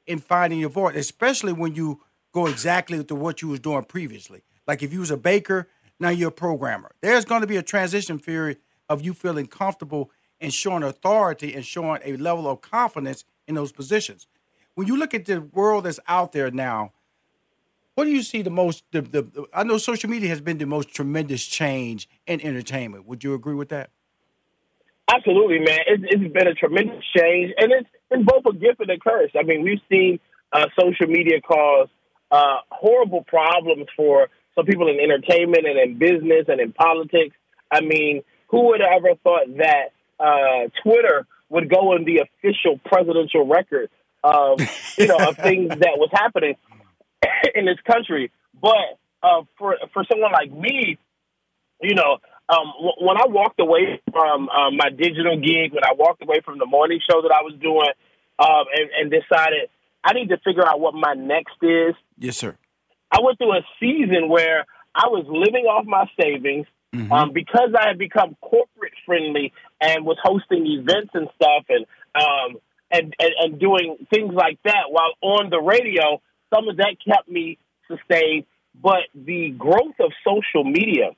in 0.07 0.19
finding 0.19 0.59
your 0.59 0.71
voice, 0.71 0.97
especially 0.97 1.53
when 1.53 1.75
you 1.75 2.03
go 2.33 2.47
exactly 2.47 3.03
to 3.03 3.15
what 3.15 3.43
you 3.43 3.49
was 3.49 3.61
doing 3.61 3.85
previously. 3.85 4.43
Like 4.67 4.83
if 4.83 4.93
you 4.93 5.01
was 5.01 5.11
a 5.11 5.17
baker, 5.17 5.69
now 5.99 6.11
you're 6.11 6.29
a 6.29 6.33
programmer. 6.33 6.93
There's 7.01 7.25
going 7.25 7.41
to 7.41 7.47
be 7.47 7.57
a 7.57 7.63
transition 7.63 8.19
period 8.19 8.59
of 8.89 9.03
you 9.03 9.15
feeling 9.15 9.47
comfortable 9.47 10.11
and 10.41 10.53
showing 10.53 10.83
authority 10.83 11.55
and 11.55 11.65
showing 11.65 12.01
a 12.05 12.17
level 12.17 12.49
of 12.49 12.61
confidence 12.61 13.25
in 13.47 13.55
those 13.55 13.73
positions. 13.73 14.27
When 14.75 14.87
you 14.87 14.97
look 14.97 15.15
at 15.15 15.27
the 15.27 15.41
world 15.41 15.85
that's 15.85 16.01
out 16.09 16.33
there 16.33 16.51
now, 16.51 16.93
what 17.95 18.05
do 18.05 18.11
you 18.11 18.23
see 18.23 18.43
the 18.43 18.51
most? 18.51 18.85
The, 18.91 19.03
the 19.03 19.47
I 19.53 19.65
know 19.65 19.77
social 19.79 20.09
media 20.09 20.29
has 20.31 20.41
been 20.41 20.59
the 20.59 20.67
most 20.67 20.95
tremendous 20.95 21.45
change 21.47 22.09
in 22.27 22.41
entertainment. 22.41 23.07
Would 23.07 23.23
you 23.23 23.35
agree 23.35 23.55
with 23.55 23.69
that? 23.69 23.91
Absolutely, 25.11 25.59
man. 25.59 25.81
It's, 25.87 26.05
it's 26.07 26.33
been 26.33 26.47
a 26.47 26.55
tremendous 26.55 27.05
change, 27.17 27.53
and 27.59 27.73
it's 27.73 27.89
been 28.11 28.25
both 28.25 28.45
a 28.47 28.57
gift 28.57 28.81
and 28.81 28.91
a 28.91 28.99
curse. 28.99 29.31
I 29.39 29.43
mean, 29.43 29.63
we've 29.63 29.81
seen 29.91 30.21
uh, 30.53 30.67
social 30.79 31.07
media 31.07 31.41
cause 31.41 31.89
uh, 32.31 32.59
horrible 32.71 33.25
problems 33.25 33.87
for 33.97 34.29
some 34.55 34.65
people 34.65 34.89
in 34.89 35.01
entertainment 35.01 35.67
and 35.67 35.79
in 35.79 35.99
business 35.99 36.47
and 36.49 36.61
in 36.61 36.73
politics. 36.73 37.37
I 37.71 37.81
mean, 37.81 38.23
who 38.49 38.69
would 38.69 38.81
have 38.81 38.91
ever 39.05 39.15
thought 39.23 39.47
that 39.59 39.93
uh, 40.21 40.69
Twitter 40.83 41.27
would 41.49 41.69
go 41.71 41.95
in 41.95 42.05
the 42.05 42.19
official 42.19 42.79
presidential 42.85 43.47
record 43.47 43.91
of 44.25 44.61
you 44.97 45.07
know 45.07 45.17
of 45.17 45.37
things 45.43 45.69
that 45.71 45.97
was 45.97 46.11
happening 46.13 46.55
in 47.55 47.67
this 47.67 47.79
country? 47.87 48.31
But 48.61 48.99
uh, 49.23 49.43
for 49.59 49.77
for 49.93 50.05
someone 50.11 50.33
like 50.33 50.53
me, 50.53 50.99
you 51.81 51.95
know, 51.95 52.19
um, 52.53 52.73
when 53.01 53.17
I 53.17 53.27
walked 53.29 53.61
away 53.61 54.01
from 54.13 54.49
um, 54.49 54.77
my 54.77 54.91
digital 54.91 55.37
gig, 55.37 55.73
when 55.73 55.85
I 55.85 55.95
walked 55.97 56.23
away 56.23 56.41
from 56.45 56.59
the 56.59 56.67
morning 56.67 57.01
show 57.09 57.23
that 57.23 57.33
I 57.33 57.43
was 57.43 57.55
doing, 57.61 57.93
um, 58.39 58.65
and, 58.75 58.91
and 58.99 59.11
decided 59.11 59.71
I 60.05 60.13
need 60.13 60.29
to 60.29 60.39
figure 60.39 60.67
out 60.67 60.81
what 60.81 60.95
my 60.95 61.15
next 61.15 61.57
is. 61.63 61.95
Yes, 62.19 62.37
sir. 62.37 62.57
I 63.11 63.21
went 63.23 63.39
through 63.39 63.53
a 63.53 63.63
season 63.81 64.29
where 64.29 64.67
I 64.95 65.07
was 65.09 65.25
living 65.29 65.65
off 65.65 65.87
my 65.87 66.05
savings 66.21 66.67
mm-hmm. 66.95 67.13
um, 67.13 67.33
because 67.33 67.71
I 67.79 67.89
had 67.89 67.99
become 67.99 68.37
corporate 68.41 68.93
friendly 69.07 69.53
and 69.81 70.05
was 70.05 70.19
hosting 70.23 70.67
events 70.67 71.11
and 71.15 71.29
stuff, 71.37 71.65
and 71.69 71.87
um, 72.15 72.61
and, 72.91 73.15
and 73.19 73.33
and 73.41 73.61
doing 73.61 74.07
things 74.13 74.35
like 74.35 74.59
that 74.65 74.91
while 74.91 75.15
on 75.23 75.51
the 75.51 75.61
radio. 75.61 76.21
Some 76.55 76.69
of 76.69 76.77
that 76.77 76.97
kept 77.03 77.31
me 77.31 77.57
sustained, 77.89 78.45
but 78.75 79.09
the 79.15 79.55
growth 79.57 79.97
of 80.01 80.13
social 80.23 80.65
media 80.65 81.13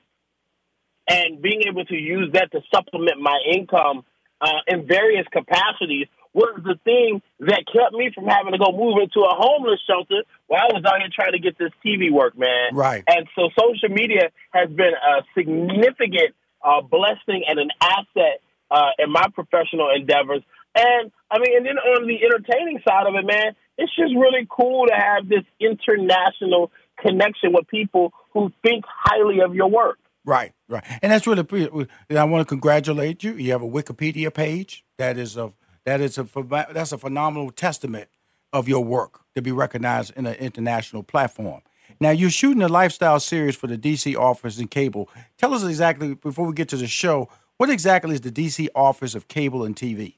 and 1.07 1.41
being 1.41 1.63
able 1.67 1.85
to 1.85 1.95
use 1.95 2.31
that 2.33 2.51
to 2.51 2.61
supplement 2.73 3.19
my 3.21 3.39
income 3.53 4.03
uh, 4.41 4.61
in 4.67 4.87
various 4.87 5.25
capacities 5.31 6.07
was 6.33 6.59
the 6.65 6.75
thing 6.83 7.21
that 7.39 7.63
kept 7.71 7.93
me 7.93 8.11
from 8.13 8.25
having 8.27 8.51
to 8.51 8.59
go 8.59 8.75
move 8.75 8.99
into 9.01 9.21
a 9.21 9.33
homeless 9.33 9.79
shelter 9.87 10.27
while 10.47 10.67
I 10.67 10.73
was 10.75 10.83
out 10.83 10.99
here 10.99 11.09
trying 11.13 11.31
to 11.31 11.39
get 11.39 11.57
this 11.57 11.71
TV 11.79 12.11
work, 12.11 12.37
man. 12.37 12.75
Right. 12.75 13.03
And 13.07 13.25
so 13.35 13.49
social 13.57 13.87
media 13.87 14.31
has 14.51 14.69
been 14.69 14.91
a 14.91 15.23
significant 15.33 16.35
uh, 16.61 16.81
blessing 16.81 17.47
and 17.47 17.57
an 17.57 17.69
asset 17.79 18.43
uh, 18.69 18.91
in 18.99 19.11
my 19.11 19.23
professional 19.33 19.89
endeavors. 19.95 20.43
And 20.75 21.11
I 21.31 21.39
mean, 21.39 21.55
and 21.55 21.65
then 21.65 21.77
on 21.77 22.05
the 22.05 22.19
entertaining 22.19 22.81
side 22.85 23.07
of 23.07 23.15
it, 23.15 23.25
man, 23.25 23.55
it's 23.77 23.95
just 23.95 24.13
really 24.13 24.45
cool 24.49 24.87
to 24.87 24.93
have 24.93 25.29
this 25.29 25.43
international 25.59 26.69
connection 26.99 27.53
with 27.53 27.67
people 27.67 28.11
who 28.33 28.51
think 28.61 28.83
highly 28.87 29.39
of 29.39 29.55
your 29.55 29.69
work. 29.69 29.99
Right, 30.25 30.53
right, 30.67 30.83
and 31.03 31.11
that's 31.11 31.27
really. 31.27 31.87
I 32.09 32.23
want 32.23 32.41
to 32.41 32.45
congratulate 32.45 33.23
you. 33.23 33.33
You 33.33 33.51
have 33.51 33.61
a 33.61 33.69
Wikipedia 33.69 34.33
page 34.33 34.83
that 34.97 35.19
is 35.19 35.37
a 35.37 35.53
that 35.85 36.01
is 36.01 36.17
a 36.17 36.27
that's 36.73 36.91
a 36.91 36.97
phenomenal 36.97 37.51
testament 37.51 38.09
of 38.51 38.67
your 38.67 38.83
work 38.83 39.21
to 39.35 39.41
be 39.41 39.51
recognized 39.51 40.13
in 40.15 40.25
an 40.25 40.33
international 40.35 41.03
platform. 41.03 41.61
Now 41.99 42.09
you're 42.09 42.31
shooting 42.31 42.63
a 42.63 42.67
lifestyle 42.67 43.19
series 43.19 43.55
for 43.55 43.67
the 43.67 43.77
DC 43.77 44.17
office 44.17 44.57
and 44.57 44.69
cable. 44.69 45.09
Tell 45.37 45.53
us 45.53 45.63
exactly 45.63 46.15
before 46.15 46.47
we 46.47 46.53
get 46.53 46.69
to 46.69 46.77
the 46.77 46.87
show, 46.87 47.29
what 47.57 47.69
exactly 47.69 48.15
is 48.15 48.21
the 48.21 48.31
DC 48.31 48.67
office 48.73 49.13
of 49.13 49.27
cable 49.27 49.63
and 49.63 49.75
TV? 49.75 50.15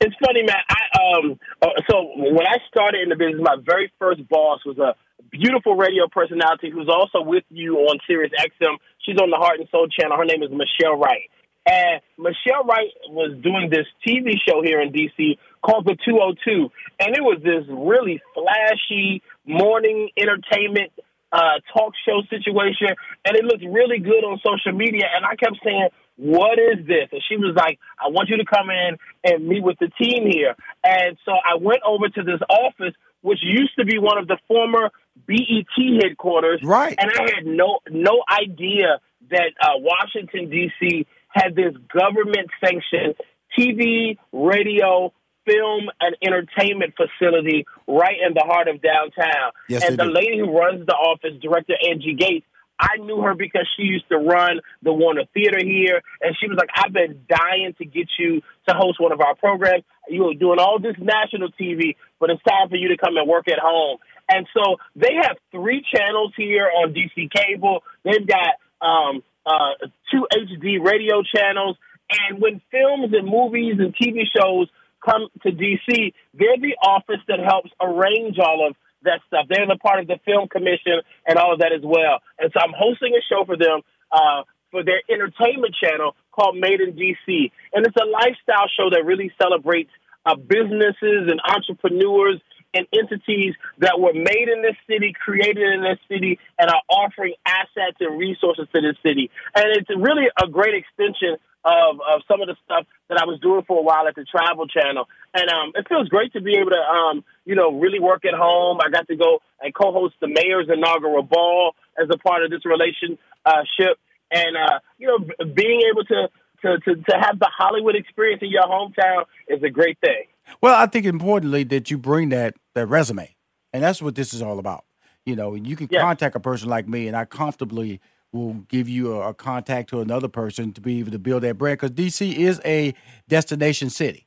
It's 0.00 0.14
funny, 0.24 0.42
man. 0.42 0.56
I 0.68 1.16
um 1.16 1.38
uh, 1.62 1.68
so 1.90 2.10
when 2.16 2.46
I 2.46 2.58
started 2.68 3.02
in 3.02 3.08
the 3.08 3.16
business, 3.16 3.40
my 3.42 3.56
very 3.64 3.90
first 3.98 4.28
boss 4.28 4.60
was 4.66 4.76
a 4.78 4.94
beautiful 5.32 5.74
radio 5.74 6.06
personality 6.12 6.70
who's 6.70 6.88
also 6.88 7.22
with 7.26 7.44
you 7.50 7.78
on 7.88 7.98
Sirius 8.06 8.32
XM. 8.38 8.76
She's 9.00 9.16
on 9.20 9.30
the 9.30 9.36
Heart 9.36 9.60
and 9.60 9.68
Soul 9.70 9.88
channel. 9.88 10.16
Her 10.16 10.24
name 10.24 10.42
is 10.42 10.50
Michel 10.50 10.96
Wright. 10.96 11.30
And 11.64 12.00
Michel 12.18 12.64
Wright 12.64 12.90
was 13.08 13.32
doing 13.42 13.70
this 13.70 13.86
TV 14.06 14.34
show 14.46 14.62
here 14.62 14.80
in 14.80 14.92
DC 14.92 15.38
called 15.64 15.86
The 15.86 15.96
202. 16.04 16.70
And 17.00 17.16
it 17.16 17.22
was 17.22 17.40
this 17.42 17.64
really 17.68 18.20
flashy 18.34 19.22
morning 19.46 20.10
entertainment 20.16 20.92
uh, 21.32 21.64
talk 21.72 21.94
show 22.06 22.22
situation. 22.28 22.88
And 23.24 23.36
it 23.36 23.44
looked 23.44 23.64
really 23.64 23.98
good 23.98 24.24
on 24.24 24.40
social 24.44 24.76
media. 24.76 25.06
And 25.14 25.24
I 25.24 25.36
kept 25.36 25.56
saying, 25.64 25.88
what 26.16 26.58
is 26.58 26.86
this? 26.86 27.08
And 27.10 27.22
she 27.28 27.36
was 27.36 27.54
like, 27.56 27.78
I 27.98 28.10
want 28.10 28.28
you 28.28 28.36
to 28.36 28.44
come 28.44 28.68
in 28.68 28.98
and 29.24 29.48
meet 29.48 29.62
with 29.62 29.78
the 29.78 29.88
team 29.88 30.28
here. 30.30 30.54
And 30.84 31.16
so 31.24 31.32
I 31.32 31.56
went 31.58 31.80
over 31.86 32.08
to 32.08 32.22
this 32.22 32.40
office, 32.50 32.94
which 33.22 33.38
used 33.42 33.74
to 33.78 33.84
be 33.86 33.98
one 33.98 34.18
of 34.18 34.28
the 34.28 34.36
former 34.46 34.90
BET 35.26 36.02
headquarters. 36.02 36.60
Right. 36.62 36.94
And 36.98 37.10
I 37.10 37.34
had 37.34 37.46
no 37.46 37.80
no 37.88 38.22
idea 38.30 39.00
that 39.30 39.52
uh, 39.60 39.78
Washington 39.78 40.50
D.C. 40.50 41.06
had 41.28 41.54
this 41.54 41.74
government 41.92 42.50
sanctioned 42.60 43.14
TV, 43.58 44.18
radio, 44.32 45.12
film, 45.46 45.90
and 46.00 46.16
entertainment 46.22 46.94
facility 46.96 47.66
right 47.86 48.16
in 48.26 48.34
the 48.34 48.44
heart 48.46 48.68
of 48.68 48.80
downtown. 48.80 49.52
Yes, 49.68 49.84
and 49.84 49.98
the 49.98 50.04
do. 50.04 50.12
lady 50.12 50.38
who 50.38 50.56
runs 50.56 50.86
the 50.86 50.94
office, 50.94 51.32
Director 51.40 51.74
Angie 51.88 52.14
Gates, 52.14 52.46
I 52.78 52.96
knew 52.98 53.20
her 53.20 53.34
because 53.34 53.68
she 53.76 53.84
used 53.84 54.08
to 54.08 54.18
run 54.18 54.60
the 54.82 54.92
Warner 54.92 55.24
Theater 55.32 55.58
here, 55.62 56.02
and 56.20 56.36
she 56.40 56.48
was 56.48 56.58
like, 56.58 56.70
"I've 56.74 56.92
been 56.92 57.24
dying 57.28 57.74
to 57.78 57.84
get 57.84 58.08
you 58.18 58.42
to 58.68 58.74
host 58.74 59.00
one 59.00 59.12
of 59.12 59.20
our 59.20 59.36
programs. 59.36 59.84
You 60.08 60.28
are 60.30 60.34
doing 60.34 60.58
all 60.58 60.80
this 60.80 60.96
national 60.98 61.50
TV, 61.52 61.96
but 62.18 62.30
it's 62.30 62.42
time 62.42 62.68
for 62.68 62.76
you 62.76 62.88
to 62.88 62.96
come 62.96 63.16
and 63.16 63.28
work 63.28 63.46
at 63.48 63.58
home." 63.60 63.98
And 64.32 64.46
so 64.54 64.76
they 64.96 65.14
have 65.20 65.36
three 65.50 65.84
channels 65.94 66.32
here 66.36 66.70
on 66.74 66.94
DC 66.94 67.30
Cable. 67.30 67.82
They've 68.02 68.26
got 68.26 68.56
um, 68.80 69.22
uh, 69.44 69.86
two 70.10 70.26
HD 70.32 70.82
radio 70.82 71.22
channels. 71.22 71.76
And 72.08 72.40
when 72.40 72.60
films 72.70 73.12
and 73.12 73.28
movies 73.28 73.76
and 73.78 73.94
TV 73.94 74.24
shows 74.34 74.68
come 75.04 75.28
to 75.42 75.50
DC, 75.50 76.14
they're 76.32 76.60
the 76.60 76.76
office 76.82 77.20
that 77.28 77.40
helps 77.40 77.70
arrange 77.80 78.38
all 78.38 78.68
of 78.68 78.76
that 79.02 79.20
stuff. 79.26 79.46
They're 79.48 79.66
the 79.66 79.76
part 79.76 80.00
of 80.00 80.06
the 80.06 80.18
film 80.24 80.48
commission 80.48 81.02
and 81.26 81.38
all 81.38 81.52
of 81.52 81.60
that 81.60 81.72
as 81.72 81.82
well. 81.82 82.20
And 82.38 82.50
so 82.52 82.60
I'm 82.62 82.74
hosting 82.76 83.12
a 83.14 83.22
show 83.28 83.44
for 83.44 83.56
them 83.56 83.80
uh, 84.10 84.42
for 84.70 84.82
their 84.84 85.02
entertainment 85.10 85.74
channel 85.74 86.16
called 86.32 86.56
Made 86.56 86.80
in 86.80 86.94
DC. 86.94 87.50
And 87.72 87.84
it's 87.86 87.96
a 88.00 88.06
lifestyle 88.06 88.68
show 88.76 88.90
that 88.90 89.04
really 89.04 89.32
celebrates 89.40 89.90
uh, 90.24 90.36
businesses 90.36 91.28
and 91.28 91.40
entrepreneurs 91.44 92.40
and 92.74 92.86
entities 92.92 93.54
that 93.78 94.00
were 94.00 94.14
made 94.14 94.48
in 94.48 94.62
this 94.62 94.76
city, 94.88 95.12
created 95.12 95.72
in 95.74 95.82
this 95.82 95.98
city, 96.08 96.38
and 96.58 96.70
are 96.70 96.82
offering 96.88 97.34
assets 97.46 97.98
and 98.00 98.18
resources 98.18 98.66
to 98.74 98.80
this 98.80 98.96
city. 99.04 99.30
And 99.54 99.66
it's 99.76 99.90
really 99.90 100.26
a 100.42 100.48
great 100.48 100.74
extension 100.74 101.36
of, 101.64 102.00
of 102.00 102.22
some 102.26 102.40
of 102.40 102.48
the 102.48 102.56
stuff 102.64 102.86
that 103.08 103.18
I 103.18 103.24
was 103.24 103.38
doing 103.40 103.62
for 103.66 103.78
a 103.78 103.82
while 103.82 104.08
at 104.08 104.14
the 104.16 104.24
Travel 104.24 104.66
Channel. 104.66 105.06
And 105.32 105.48
um, 105.48 105.72
it 105.74 105.86
feels 105.88 106.08
great 106.08 106.32
to 106.32 106.40
be 106.40 106.56
able 106.56 106.70
to, 106.70 106.82
um, 106.82 107.24
you 107.44 107.54
know, 107.54 107.78
really 107.78 108.00
work 108.00 108.24
at 108.24 108.34
home. 108.34 108.78
I 108.84 108.90
got 108.90 109.06
to 109.08 109.16
go 109.16 109.40
and 109.60 109.74
co-host 109.74 110.14
the 110.20 110.28
mayor's 110.28 110.68
inaugural 110.72 111.22
ball 111.22 111.74
as 111.96 112.08
a 112.12 112.18
part 112.18 112.42
of 112.42 112.50
this 112.50 112.64
relationship. 112.64 113.98
And, 114.32 114.56
uh, 114.56 114.80
you 114.98 115.06
know, 115.06 115.18
being 115.54 115.82
able 115.92 116.04
to, 116.04 116.28
to, 116.62 116.78
to, 116.78 117.02
to 117.02 117.16
have 117.20 117.38
the 117.38 117.50
Hollywood 117.54 117.96
experience 117.96 118.42
in 118.42 118.50
your 118.50 118.64
hometown 118.64 119.24
is 119.46 119.62
a 119.62 119.70
great 119.70 119.98
thing. 120.00 120.24
Well, 120.60 120.74
I 120.74 120.86
think 120.86 121.06
importantly 121.06 121.64
that 121.64 121.90
you 121.90 121.98
bring 121.98 122.30
that 122.30 122.54
that 122.74 122.86
resume, 122.86 123.34
and 123.72 123.82
that's 123.82 124.02
what 124.02 124.14
this 124.14 124.32
is 124.34 124.42
all 124.42 124.58
about. 124.58 124.84
You 125.24 125.36
know, 125.36 125.54
you 125.54 125.76
can 125.76 125.88
Yeah. 125.90 126.00
contact 126.02 126.34
a 126.36 126.40
person 126.40 126.68
like 126.68 126.88
me, 126.88 127.06
and 127.06 127.16
I 127.16 127.24
comfortably 127.24 128.00
will 128.32 128.54
give 128.68 128.88
you 128.88 129.12
a, 129.12 129.28
a 129.30 129.34
contact 129.34 129.90
to 129.90 130.00
another 130.00 130.28
person 130.28 130.72
to 130.72 130.80
be 130.80 131.00
able 131.00 131.12
to 131.12 131.18
build 131.18 131.42
that 131.42 131.58
brand 131.58 131.78
because 131.78 131.90
DC 131.90 132.34
is 132.34 132.60
a 132.64 132.94
destination 133.28 133.90
city. 133.90 134.26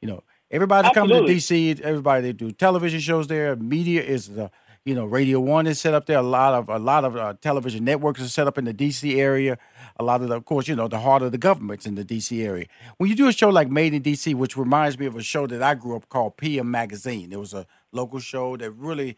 You 0.00 0.08
know, 0.08 0.22
Everybody 0.50 0.88
comes 0.94 1.10
to 1.10 1.20
DC. 1.22 1.80
Everybody 1.80 2.22
they 2.22 2.32
do 2.32 2.52
television 2.52 3.00
shows 3.00 3.26
there. 3.26 3.56
Media 3.56 4.02
is 4.02 4.28
the 4.28 4.50
you 4.86 4.94
know 4.94 5.04
Radio 5.04 5.40
One 5.40 5.66
is 5.66 5.80
set 5.80 5.94
up 5.94 6.06
there. 6.06 6.18
A 6.18 6.22
lot 6.22 6.54
of 6.54 6.68
a 6.68 6.78
lot 6.78 7.04
of 7.04 7.16
uh, 7.16 7.34
television 7.42 7.84
networks 7.84 8.22
are 8.22 8.28
set 8.28 8.46
up 8.46 8.56
in 8.56 8.64
the 8.64 8.72
DC 8.72 9.16
area. 9.16 9.58
A 9.98 10.04
lot 10.04 10.22
of 10.22 10.28
the, 10.28 10.36
of 10.36 10.44
course, 10.44 10.68
you 10.68 10.76
know, 10.76 10.86
the 10.86 11.00
heart 11.00 11.22
of 11.22 11.32
the 11.32 11.38
government's 11.38 11.86
in 11.86 11.96
the 11.96 12.04
DC 12.04 12.42
area. 12.44 12.66
When 12.96 13.10
you 13.10 13.16
do 13.16 13.26
a 13.26 13.32
show 13.32 13.48
like 13.48 13.68
Made 13.68 13.94
in 13.94 14.02
DC, 14.02 14.32
which 14.34 14.56
reminds 14.56 14.96
me 14.96 15.06
of 15.06 15.16
a 15.16 15.22
show 15.22 15.48
that 15.48 15.60
I 15.60 15.74
grew 15.74 15.96
up 15.96 16.08
called 16.08 16.36
PM 16.36 16.70
Magazine. 16.70 17.32
It 17.32 17.40
was 17.40 17.52
a 17.52 17.66
local 17.90 18.20
show 18.20 18.56
that 18.56 18.70
really 18.70 19.16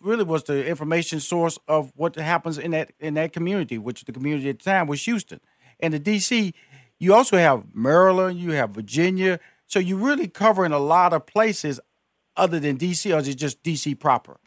really 0.00 0.24
was 0.24 0.42
the 0.42 0.66
information 0.66 1.20
source 1.20 1.56
of 1.68 1.92
what 1.94 2.16
happens 2.16 2.58
in 2.58 2.72
that 2.72 2.92
in 2.98 3.14
that 3.14 3.32
community, 3.32 3.78
which 3.78 4.04
the 4.04 4.12
community 4.12 4.50
at 4.50 4.58
the 4.58 4.64
time 4.64 4.88
was 4.88 5.04
Houston. 5.04 5.38
And 5.78 5.94
the 5.94 6.00
DC, 6.00 6.52
you 6.98 7.14
also 7.14 7.36
have 7.36 7.66
Maryland, 7.72 8.40
you 8.40 8.50
have 8.52 8.70
Virginia. 8.70 9.38
So 9.66 9.78
you're 9.78 9.98
really 9.98 10.26
covering 10.26 10.72
a 10.72 10.80
lot 10.80 11.12
of 11.12 11.24
places 11.24 11.78
other 12.36 12.58
than 12.58 12.76
DC, 12.76 13.14
or 13.14 13.18
is 13.20 13.28
it 13.28 13.36
just 13.36 13.62
DC 13.62 13.98
proper? 14.00 14.38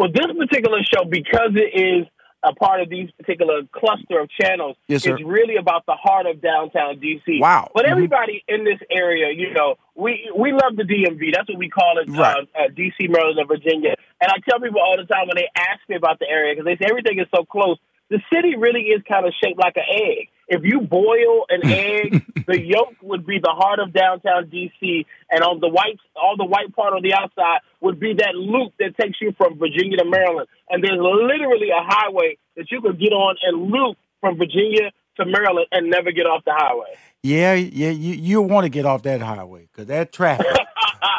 Well, 0.00 0.08
this 0.08 0.32
particular 0.34 0.78
show, 0.82 1.04
because 1.04 1.52
it 1.52 1.76
is 1.76 2.06
a 2.42 2.54
part 2.54 2.80
of 2.80 2.88
these 2.88 3.10
particular 3.18 3.60
cluster 3.70 4.18
of 4.18 4.30
channels, 4.30 4.74
Yes, 4.88 5.04
is 5.06 5.20
really 5.22 5.56
about 5.56 5.84
the 5.84 5.92
heart 5.92 6.24
of 6.24 6.40
downtown 6.40 6.98
DC. 6.98 7.38
Wow. 7.38 7.70
But 7.74 7.84
Mhm. 7.84 7.90
everybody 7.90 8.42
in 8.48 8.64
this 8.64 8.78
area, 8.90 9.30
you 9.30 9.52
know, 9.52 9.76
we 9.94 10.26
we 10.34 10.52
love 10.52 10.76
the 10.76 10.84
DMV. 10.84 11.32
That's 11.32 11.50
what 11.50 11.58
we 11.58 11.68
call 11.68 11.98
it, 11.98 12.08
Right. 12.08 12.48
uh, 12.56 12.62
uh, 12.62 12.68
DC, 12.68 13.08
Maryland, 13.08 13.40
and 13.40 13.46
Virginia. 13.48 13.94
And 14.22 14.32
I 14.32 14.36
tell 14.48 14.58
people 14.58 14.80
all 14.80 14.96
the 14.96 15.04
time 15.04 15.26
when 15.28 15.36
they 15.36 15.48
ask 15.54 15.80
me 15.86 15.96
about 15.96 16.18
the 16.18 16.30
area 16.30 16.54
because 16.54 16.64
they 16.64 16.76
say 16.82 16.88
everything 16.88 17.18
is 17.18 17.26
so 17.36 17.44
close. 17.44 17.76
The 18.08 18.22
city 18.32 18.56
really 18.56 18.84
is 18.88 19.02
kind 19.02 19.26
of 19.26 19.34
shaped 19.34 19.58
like 19.58 19.76
an 19.76 19.84
egg. 19.86 20.30
If 20.50 20.62
you 20.64 20.80
boil 20.80 21.46
an 21.48 21.64
egg, 21.64 22.26
the 22.46 22.60
yolk 22.60 22.94
would 23.02 23.24
be 23.24 23.38
the 23.38 23.54
heart 23.56 23.78
of 23.78 23.92
downtown 23.92 24.50
DC, 24.50 25.06
and 25.30 25.42
on 25.42 25.60
the 25.60 25.68
white, 25.68 25.98
all 26.16 26.36
the 26.36 26.44
white 26.44 26.74
part 26.74 26.92
on 26.92 27.02
the 27.02 27.14
outside 27.14 27.60
would 27.80 28.00
be 28.00 28.14
that 28.14 28.34
loop 28.34 28.74
that 28.80 28.98
takes 29.00 29.20
you 29.20 29.32
from 29.38 29.58
Virginia 29.58 29.96
to 29.98 30.04
Maryland. 30.04 30.48
And 30.68 30.82
there's 30.82 30.98
literally 30.98 31.70
a 31.70 31.82
highway 31.82 32.36
that 32.56 32.70
you 32.70 32.82
could 32.82 32.98
get 32.98 33.12
on 33.12 33.36
and 33.42 33.70
loop 33.70 33.96
from 34.20 34.36
Virginia 34.36 34.90
to 35.16 35.24
Maryland 35.24 35.66
and 35.70 35.88
never 35.88 36.10
get 36.10 36.26
off 36.26 36.44
the 36.44 36.52
highway. 36.52 36.98
Yeah, 37.22 37.54
yeah, 37.54 37.90
you 37.90 38.14
you 38.14 38.42
want 38.42 38.64
to 38.64 38.70
get 38.70 38.86
off 38.86 39.02
that 39.02 39.20
highway 39.20 39.68
because 39.70 39.86
that 39.86 40.12
traffic. 40.12 40.46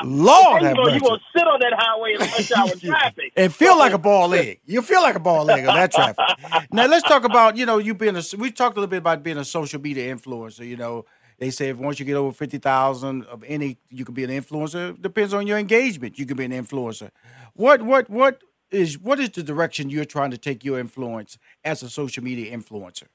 Lord 0.03 0.61
you 0.61 0.67
are 0.69 0.73
going 0.75 1.00
to 1.00 1.19
sit 1.35 1.47
on 1.47 1.59
that 1.59 1.73
highway 1.77 2.15
and 2.19 2.29
punch 2.29 2.51
out 2.51 2.69
with 2.71 2.81
traffic. 2.91 3.33
and 3.35 3.53
feel 3.53 3.77
like 3.77 3.93
a 3.93 3.97
ball 3.97 4.27
leg. 4.29 4.59
You 4.65 4.81
feel 4.81 5.01
like 5.01 5.15
a 5.15 5.19
ball 5.19 5.45
leg 5.45 5.65
on 5.65 5.75
that 5.75 5.91
traffic. 5.91 6.25
now 6.71 6.88
let's 6.88 7.07
talk 7.07 7.23
about 7.23 7.57
you 7.57 7.65
know 7.65 7.77
you 7.77 7.93
being 7.93 8.15
a. 8.15 8.23
We 8.38 8.51
talked 8.51 8.77
a 8.77 8.79
little 8.79 8.89
bit 8.89 8.97
about 8.97 9.23
being 9.23 9.38
a 9.38 9.45
social 9.45 9.81
media 9.81 10.15
influencer. 10.15 10.67
You 10.67 10.77
know 10.77 11.05
they 11.39 11.50
say 11.50 11.69
if 11.69 11.77
once 11.77 12.00
you 12.00 12.05
get 12.05 12.15
over 12.15 12.31
fifty 12.31 12.57
thousand 12.57 13.23
of 13.25 13.43
any, 13.47 13.77
you 13.89 14.05
can 14.05 14.13
be 14.13 14.23
an 14.23 14.29
influencer. 14.29 15.00
Depends 15.01 15.33
on 15.33 15.47
your 15.47 15.57
engagement. 15.57 16.19
You 16.19 16.25
can 16.25 16.38
be 16.38 16.45
an 16.45 16.51
influencer. 16.51 17.09
What 17.53 17.81
what 17.81 18.09
what 18.09 18.41
is 18.69 19.00
what 19.00 19.19
is 19.19 19.29
the 19.31 19.43
direction 19.43 19.89
you're 19.89 20.05
trying 20.05 20.31
to 20.31 20.38
take 20.38 20.63
your 20.63 20.79
influence 20.79 21.38
as 21.63 21.83
a 21.83 21.89
social 21.89 22.23
media 22.23 22.55
influencer? 22.55 23.07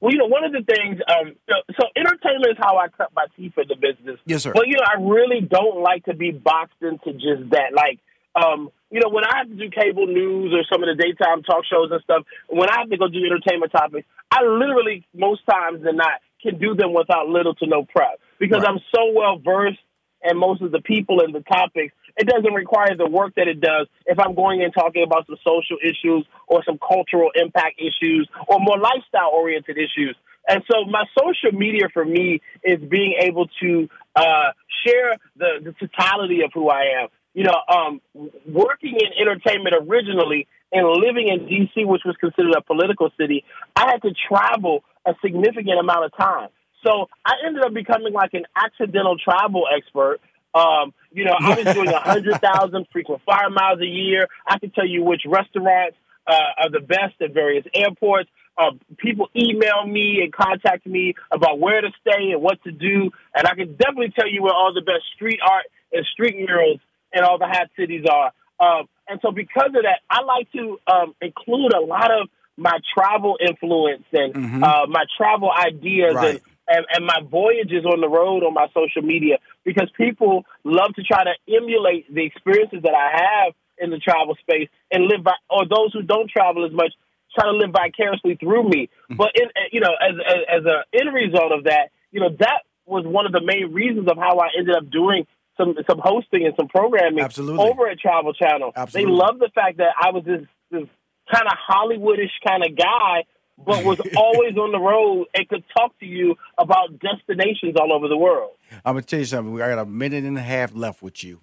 Well, 0.00 0.12
you 0.12 0.18
know, 0.18 0.26
one 0.26 0.44
of 0.44 0.52
the 0.52 0.62
things, 0.62 1.00
um, 1.08 1.34
so, 1.48 1.54
so 1.74 1.86
entertainment 1.96 2.52
is 2.52 2.58
how 2.58 2.78
I 2.78 2.86
cut 2.88 3.10
my 3.16 3.26
teeth 3.36 3.54
in 3.58 3.66
the 3.68 3.74
business. 3.74 4.20
Yes, 4.26 4.44
sir. 4.44 4.52
But 4.54 4.68
you 4.68 4.74
know, 4.74 4.86
I 4.86 5.02
really 5.02 5.40
don't 5.40 5.82
like 5.82 6.04
to 6.04 6.14
be 6.14 6.30
boxed 6.30 6.80
into 6.82 7.12
just 7.14 7.50
that. 7.50 7.74
Like, 7.74 7.98
um, 8.34 8.70
you 8.90 9.00
know, 9.00 9.08
when 9.10 9.24
I 9.24 9.38
have 9.38 9.48
to 9.48 9.54
do 9.56 9.68
cable 9.70 10.06
news 10.06 10.54
or 10.54 10.62
some 10.72 10.82
of 10.82 10.88
the 10.88 11.02
daytime 11.02 11.42
talk 11.42 11.64
shows 11.66 11.90
and 11.90 12.00
stuff, 12.02 12.24
when 12.48 12.70
I 12.70 12.78
have 12.78 12.90
to 12.90 12.96
go 12.96 13.08
do 13.08 13.18
entertainment 13.24 13.72
topics, 13.72 14.06
I 14.30 14.44
literally 14.44 15.04
most 15.14 15.42
times 15.50 15.82
than 15.82 15.96
not 15.96 16.20
can 16.42 16.58
do 16.58 16.74
them 16.74 16.94
without 16.94 17.26
little 17.28 17.54
to 17.56 17.66
no 17.66 17.84
prep 17.84 18.20
because 18.38 18.62
Right. 18.62 18.68
I'm 18.70 18.78
so 18.94 19.12
well 19.12 19.38
versed 19.38 19.80
in 20.22 20.36
most 20.38 20.62
of 20.62 20.70
the 20.70 20.80
people 20.80 21.20
and 21.20 21.34
the 21.34 21.40
topics. 21.40 21.92
It 22.18 22.26
doesn't 22.26 22.52
require 22.52 22.96
the 22.96 23.08
work 23.08 23.34
that 23.36 23.46
it 23.48 23.60
does 23.60 23.86
if 24.06 24.18
I'm 24.18 24.34
going 24.34 24.60
in 24.60 24.72
talking 24.72 25.04
about 25.04 25.26
some 25.26 25.36
social 25.44 25.78
issues 25.82 26.26
or 26.46 26.62
some 26.64 26.78
cultural 26.78 27.30
impact 27.34 27.80
issues 27.80 28.28
or 28.48 28.58
more 28.60 28.78
lifestyle 28.78 29.30
oriented 29.32 29.78
issues. 29.78 30.16
And 30.48 30.62
so 30.70 30.84
my 30.84 31.04
social 31.16 31.56
media 31.56 31.88
for 31.92 32.04
me 32.04 32.40
is 32.64 32.80
being 32.80 33.14
able 33.20 33.46
to 33.60 33.88
uh, 34.16 34.52
share 34.84 35.16
the, 35.36 35.60
the 35.62 35.72
totality 35.78 36.42
of 36.42 36.50
who 36.54 36.68
I 36.70 37.02
am. 37.02 37.08
You 37.34 37.44
know, 37.44 37.60
um, 37.68 38.00
working 38.46 38.98
in 38.98 39.12
entertainment 39.20 39.76
originally 39.82 40.48
and 40.72 40.86
living 40.88 41.28
in 41.28 41.46
D.C., 41.46 41.84
which 41.84 42.02
was 42.04 42.16
considered 42.18 42.54
a 42.56 42.62
political 42.62 43.10
city, 43.20 43.44
I 43.76 43.92
had 43.92 44.02
to 44.02 44.14
travel 44.28 44.82
a 45.06 45.12
significant 45.22 45.78
amount 45.78 46.06
of 46.06 46.16
time. 46.16 46.48
So 46.84 47.08
I 47.24 47.34
ended 47.46 47.64
up 47.64 47.74
becoming 47.74 48.12
like 48.12 48.34
an 48.34 48.44
accidental 48.56 49.16
travel 49.18 49.64
expert. 49.74 50.18
Um, 50.58 50.92
you 51.12 51.24
know, 51.24 51.34
I 51.38 51.54
was 51.62 51.74
doing 51.74 51.90
hundred 51.92 52.40
thousand 52.40 52.86
frequent 52.92 53.22
flyer 53.24 53.50
miles 53.50 53.80
a 53.80 53.86
year. 53.86 54.28
I 54.46 54.58
can 54.58 54.70
tell 54.70 54.86
you 54.86 55.02
which 55.04 55.22
restaurants 55.26 55.96
uh, 56.26 56.32
are 56.64 56.70
the 56.70 56.80
best 56.80 57.14
at 57.22 57.32
various 57.32 57.64
airports. 57.74 58.28
Uh, 58.56 58.72
people 58.96 59.28
email 59.36 59.86
me 59.86 60.20
and 60.22 60.32
contact 60.32 60.84
me 60.84 61.14
about 61.30 61.60
where 61.60 61.80
to 61.80 61.88
stay 62.00 62.32
and 62.32 62.42
what 62.42 62.62
to 62.64 62.72
do, 62.72 63.10
and 63.34 63.46
I 63.46 63.54
can 63.54 63.76
definitely 63.76 64.12
tell 64.18 64.28
you 64.28 64.42
where 64.42 64.52
all 64.52 64.72
the 64.74 64.82
best 64.82 65.04
street 65.14 65.38
art 65.48 65.64
and 65.92 66.04
street 66.12 66.36
murals 66.36 66.80
in 67.12 67.22
all 67.22 67.38
the 67.38 67.46
hot 67.46 67.68
cities 67.78 68.04
are. 68.10 68.32
Um, 68.60 68.88
and 69.08 69.20
so, 69.22 69.30
because 69.30 69.68
of 69.68 69.82
that, 69.84 70.00
I 70.10 70.22
like 70.22 70.50
to 70.52 70.78
um, 70.92 71.14
include 71.22 71.72
a 71.72 71.80
lot 71.80 72.10
of 72.10 72.28
my 72.56 72.76
travel 72.92 73.38
influence 73.40 74.02
and 74.12 74.34
uh, 74.64 74.86
my 74.88 75.04
travel 75.16 75.50
ideas 75.52 76.14
Right. 76.16 76.30
and 76.34 76.40
and, 76.68 76.84
and 76.92 77.06
my 77.06 77.20
voyages 77.28 77.84
on 77.84 78.00
the 78.00 78.08
road 78.08 78.44
on 78.44 78.54
my 78.54 78.66
social 78.74 79.02
media 79.02 79.38
because 79.64 79.90
people 79.96 80.44
love 80.64 80.94
to 80.96 81.02
try 81.02 81.24
to 81.24 81.34
emulate 81.48 82.12
the 82.12 82.24
experiences 82.24 82.80
that 82.82 82.94
I 82.94 83.44
have 83.44 83.54
in 83.78 83.90
the 83.90 83.98
travel 83.98 84.36
space 84.40 84.68
and 84.90 85.04
live 85.04 85.24
by, 85.24 85.34
or 85.48 85.66
those 85.68 85.92
who 85.92 86.02
don't 86.02 86.30
travel 86.30 86.66
as 86.66 86.72
much 86.72 86.92
try 87.34 87.50
to 87.50 87.56
live 87.56 87.70
vicariously 87.70 88.36
through 88.36 88.68
me. 88.68 88.88
Mm-hmm. 88.88 89.16
But 89.16 89.30
in, 89.34 89.44
eh, 89.44 89.68
you 89.72 89.80
know, 89.80 89.94
as 90.00 90.14
as, 90.26 90.60
as 90.60 90.64
a 90.64 90.84
end 90.98 91.14
result 91.14 91.52
of 91.52 91.64
that, 91.64 91.90
you 92.10 92.20
know, 92.20 92.30
that 92.38 92.62
was 92.86 93.04
one 93.06 93.26
of 93.26 93.32
the 93.32 93.42
main 93.42 93.72
reasons 93.72 94.08
of 94.08 94.16
how 94.16 94.38
I 94.38 94.48
ended 94.58 94.76
up 94.76 94.90
doing 94.90 95.26
some 95.56 95.74
some 95.88 96.00
hosting 96.02 96.46
and 96.46 96.54
some 96.56 96.68
programming 96.68 97.24
Absolutely. 97.24 97.64
over 97.64 97.88
at 97.88 97.98
Travel 97.98 98.32
Channel. 98.32 98.72
Absolutely. 98.74 99.12
They 99.12 99.16
love 99.16 99.38
the 99.38 99.50
fact 99.54 99.78
that 99.78 99.94
I 100.00 100.10
was 100.10 100.24
this 100.24 100.46
this 100.70 100.88
kind 101.32 101.46
of 101.46 101.56
Hollywoodish 101.68 102.32
kind 102.46 102.64
of 102.64 102.76
guy, 102.76 103.24
but 103.64 103.84
was 103.84 104.00
always 104.16 104.56
on 104.56 104.72
the 104.72 104.78
road 104.78 105.26
and 105.34 105.48
could 105.48 105.64
talk 105.76 105.98
to 106.00 106.06
you 106.06 106.36
about 106.56 106.98
destinations 106.98 107.76
all 107.78 107.92
over 107.92 108.08
the 108.08 108.16
world. 108.16 108.52
I'm 108.84 108.94
gonna 108.94 109.02
tell 109.02 109.18
you 109.18 109.24
something. 109.24 109.52
We 109.52 109.60
got 109.60 109.78
a 109.78 109.86
minute 109.86 110.24
and 110.24 110.38
a 110.38 110.42
half 110.42 110.74
left 110.74 111.02
with 111.02 111.22
you. 111.24 111.40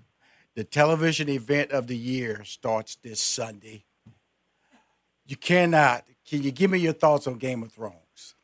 The 0.55 0.63
television 0.63 1.27
event 1.27 1.71
of 1.71 1.87
the 1.87 1.97
year 1.97 2.43
starts 2.45 2.95
this 2.95 3.19
Sunday. 3.19 3.83
You 5.27 5.35
cannot. 5.35 6.05
Can 6.27 6.43
you 6.43 6.51
give 6.51 6.71
me 6.71 6.79
your 6.79 6.93
thoughts 6.93 7.27
on 7.27 7.35
Game 7.35 7.63
of 7.63 7.71
Thrones? 7.71 8.35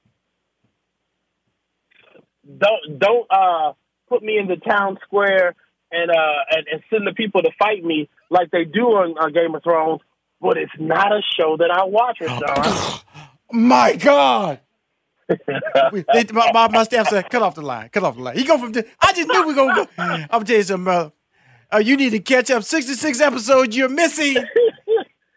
Don't 2.45 2.99
don't 2.99 3.27
uh, 3.31 3.73
put 4.09 4.23
me 4.23 4.37
in 4.37 4.47
the 4.47 4.57
town 4.57 4.97
square 5.03 5.55
and 5.91 6.11
uh 6.11 6.39
and, 6.51 6.67
and 6.71 6.83
send 6.89 7.07
the 7.07 7.13
people 7.13 7.41
to 7.43 7.51
fight 7.57 7.83
me 7.83 8.09
like 8.29 8.51
they 8.51 8.65
do 8.65 8.87
on, 8.87 9.17
on 9.17 9.31
Game 9.31 9.55
of 9.55 9.63
Thrones. 9.63 10.01
But 10.41 10.57
it's 10.57 10.71
not 10.79 11.11
a 11.11 11.21
show 11.39 11.55
that 11.57 11.69
I 11.71 11.85
watch, 11.85 12.17
Rushion. 12.21 13.30
My 13.51 13.95
God. 13.95 14.59
We- 15.91 16.03
they- 16.13 16.25
my, 16.33 16.51
my, 16.51 16.67
my 16.69 16.83
staff 16.83 17.07
said, 17.09 17.29
cut 17.29 17.41
off 17.41 17.55
the 17.55 17.61
line. 17.61 17.89
Cut 17.89 18.03
off 18.03 18.15
the 18.15 18.21
line. 18.21 18.37
He 18.37 18.43
go 18.43 18.57
from. 18.57 18.73
I 18.99 19.13
just 19.13 19.27
knew 19.29 19.41
we 19.47 19.53
were 19.53 19.53
gonna 19.53 19.75
go. 19.75 19.87
I'm 19.97 20.27
gonna 20.29 20.45
tell 20.45 20.57
you 20.57 20.63
something, 20.63 20.83
brother. 20.83 21.11
Uh, 21.73 21.77
you 21.77 21.95
need 21.95 22.09
to 22.09 22.19
catch 22.19 22.51
up. 22.51 22.63
66 22.63 23.21
episodes 23.21 23.75
you're 23.77 23.87
missing. 23.87 24.35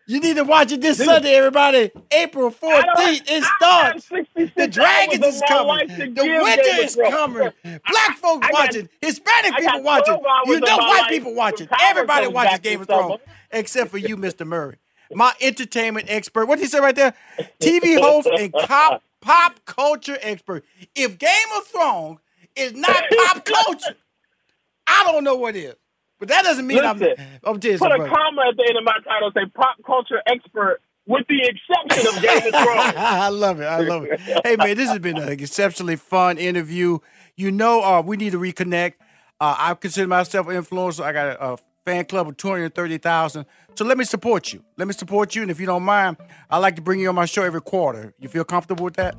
You 0.07 0.21
need 0.21 0.37
to 0.37 0.43
watch 0.45 0.71
it 0.73 0.81
this 0.83 0.99
Sunday, 1.03 1.35
everybody. 1.35 1.91
April 2.11 2.51
14th. 2.51 3.23
It 3.27 3.45
starts. 3.57 4.09
The 4.57 4.67
dragons 4.69 5.25
is 5.25 5.43
coming. 5.49 5.89
The 6.15 6.41
winter 6.43 6.63
is 6.85 6.97
coming. 7.09 7.51
Black 7.63 8.17
folks 8.19 8.47
I 8.47 8.51
watching. 8.53 8.89
Hispanic 9.01 9.55
people 9.57 9.83
watching. 9.83 10.19
You 10.47 10.61
know 10.61 10.77
white 10.77 11.07
people 11.09 11.35
watching. 11.35 11.69
Everybody 11.81 12.27
watches 12.27 12.59
Game 12.61 12.81
of 12.83 12.89
Thrones, 12.89 13.21
except 13.51 13.91
for 13.91 13.99
you, 13.99 14.17
Mr. 14.19 14.47
Murray. 14.47 14.77
My 15.13 15.33
entertainment 15.41 16.07
expert. 16.09 16.47
What 16.47 16.57
did 16.57 16.63
he 16.63 16.69
say 16.69 16.81
right 16.81 16.95
there? 16.95 17.15
TV 17.61 18.01
host 18.01 18.29
and 18.39 18.53
cop, 18.53 19.03
pop 19.21 19.65
culture 19.65 20.19
expert. 20.23 20.65
If 20.95 21.19
Game 21.19 21.31
of 21.57 21.67
Thrones 21.67 22.19
is 22.57 22.73
not 22.75 23.03
pop 23.17 23.45
culture, 23.45 23.97
I 24.87 25.05
don't 25.05 25.25
know 25.25 25.35
what 25.37 25.57
is. 25.57 25.75
But 26.19 26.29
that 26.29 26.45
doesn't 26.45 26.67
mean 26.67 26.79
I'm. 26.79 27.03
I'm 27.45 27.61
telling 27.61 27.73
you 27.75 27.79
Put 27.79 27.93
a 27.93 27.97
brother. 27.97 28.09
comma 28.09 28.43
at 28.49 28.57
the 28.57 28.65
end 28.69 28.79
of 28.79 28.85
my 28.85 28.97
title. 29.07 29.31
Say 29.35 29.47
pop 29.55 29.77
culture 29.85 30.23
expert, 30.27 30.81
with 31.07 31.27
the 31.29 31.41
exception 31.43 32.07
of 32.17 32.23
Game 32.23 32.55
of 32.55 32.63
Thrones. 32.63 32.95
I 32.97 33.29
love 33.29 33.61
it. 33.61 33.65
I 33.65 33.81
love 33.81 34.05
it. 34.05 34.21
Hey 34.45 34.57
man, 34.57 34.77
this 34.77 34.89
has 34.91 35.01
been 35.01 35.19
an 35.19 35.29
exceptionally 35.29 35.97
fun 35.97 36.39
interview. 36.39 36.99
You 37.37 37.51
know, 37.51 37.83
uh, 37.83 38.01
we 38.01 38.17
need 38.17 38.31
to 38.31 38.39
reconnect. 38.39 38.95
Uh, 39.41 39.57
I 39.59 39.75
consider 39.75 40.07
myself 40.07 40.47
an 40.49 40.55
influencer. 40.55 41.03
I 41.03 41.13
got 41.13 41.27
a, 41.27 41.45
a 41.55 41.59
fan 41.85 42.05
club 42.05 42.29
of 42.29 42.37
two 42.37 42.49
hundred 42.49 42.75
thirty 42.75 42.97
thousand. 42.99 43.45
So 43.77 43.85
let 43.85 43.99
me 43.99 44.05
support 44.05 44.53
you. 44.53 44.63
Let 44.77 44.87
me 44.87 44.95
support 44.95 45.35
you, 45.35 45.43
and 45.43 45.51
if 45.51 45.59
you 45.59 45.67
don't 45.67 45.83
mind, 45.83 46.17
I 46.49 46.59
like 46.59 46.77
to 46.77 46.83
bring 46.83 47.01
you 47.01 47.09
on 47.09 47.17
my 47.17 47.25
show 47.25 47.43
every 47.43 47.61
quarter. 47.61 48.15
You 48.21 48.29
feel 48.29 48.45
comfortable 48.45 48.85
with 48.85 48.95
that? 48.95 49.17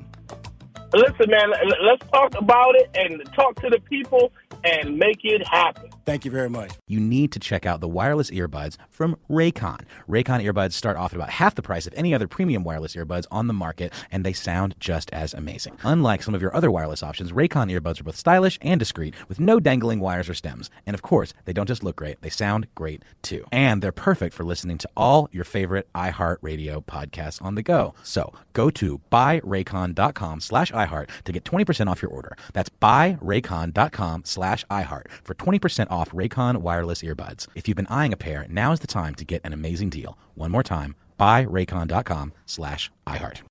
Listen, 0.96 1.30
man, 1.30 1.52
let's 1.84 2.10
talk 2.12 2.34
about 2.36 2.76
it 2.76 2.90
and 2.96 3.24
talk 3.34 3.60
to 3.62 3.70
the 3.70 3.80
people 3.80 4.32
and 4.64 4.98
make 4.98 5.20
it 5.24 5.46
happen. 5.48 5.90
Thank 6.06 6.26
you 6.26 6.32
very 6.32 6.50
much. 6.50 6.72
You 6.88 7.00
need 7.00 7.32
to 7.34 7.40
check 7.40 7.66
out 7.66 7.82
the 7.82 7.88
wireless 7.88 8.30
earbuds 8.32 8.78
from 8.90 9.18
Raycon. 9.30 9.82
Raycon 10.08 10.44
earbuds 10.44 10.74
start 10.74 10.98
off 10.98 11.14
at 11.14 11.18
about 11.18 11.32
half 11.32 11.56
the 11.56 11.62
price 11.62 11.88
of 11.88 11.94
any 11.96 12.14
other 12.14 12.28
premium 12.28 12.64
wireless 12.64 12.96
earbuds 12.96 13.26
on 13.32 13.48
the 13.48 13.54
market, 13.54 13.92
and 14.12 14.24
they 14.24 14.34
sound 14.34 14.76
just 14.80 15.12
as 15.12 15.34
amazing. 15.34 15.78
Unlike 15.84 16.24
some 16.24 16.36
of 16.36 16.42
your 16.42 16.56
other 16.56 16.72
wireless 16.72 17.04
options, 17.04 17.32
Raycon 17.32 17.72
earbuds 17.72 18.00
are 18.00 18.04
both 18.04 18.16
stylish 18.16 18.60
and 18.62 18.80
discreet 18.80 19.16
with 19.28 19.40
no 19.40 19.60
dangling 19.60 20.00
wires 20.00 20.30
or 20.30 20.34
stems. 20.34 20.70
And 20.86 20.94
of 20.94 21.02
course, 21.02 21.34
they 21.46 21.54
don't 21.54 21.68
just 21.68 21.84
look 21.84 21.96
great, 21.96 22.22
they 22.22 22.30
sound 22.30 22.68
great 22.76 23.04
too. 23.22 23.46
And 23.52 23.82
they're 23.82 23.92
perfect 23.92 24.36
for 24.36 24.44
listening 24.44 24.78
to 24.80 24.90
all 24.96 25.30
your 25.32 25.44
favorite 25.44 25.88
iHeartRadio 25.94 26.86
podcasts 26.86 27.42
on 27.42 27.56
the 27.56 27.64
go. 27.64 27.94
So 28.04 28.34
go 28.54 28.70
to 28.72 29.02
buyraycon.com 29.12 30.40
slash 30.40 30.72
iHeart 30.86 31.10
to 31.24 31.32
get 31.32 31.44
20% 31.44 31.88
off 31.88 32.02
your 32.02 32.12
order. 32.12 32.36
That's 32.54 32.70
buyraycon.com 32.70 34.24
slash 34.26 34.66
iHeart 34.66 35.08
for 35.24 35.34
20% 35.34 35.92
off 35.92 36.12
Raycon 36.12 36.58
wireless 36.58 37.02
earbuds. 37.02 37.48
If 37.56 37.68
you've 37.68 37.78
been 37.78 37.88
eyeing 37.88 38.14
a 38.14 38.18
pair, 38.18 38.46
now 38.50 38.72
is 38.72 38.80
the 38.80 38.88
time 38.88 39.16
to 39.16 39.26
get 39.26 39.42
an 39.44 39.54
amazing 39.54 39.90
deal. 39.90 40.18
One 40.36 40.52
more 40.52 40.64
time, 40.64 40.96
buyraycon.com 41.20 42.34
slash 42.46 42.92
iHeart. 43.08 43.46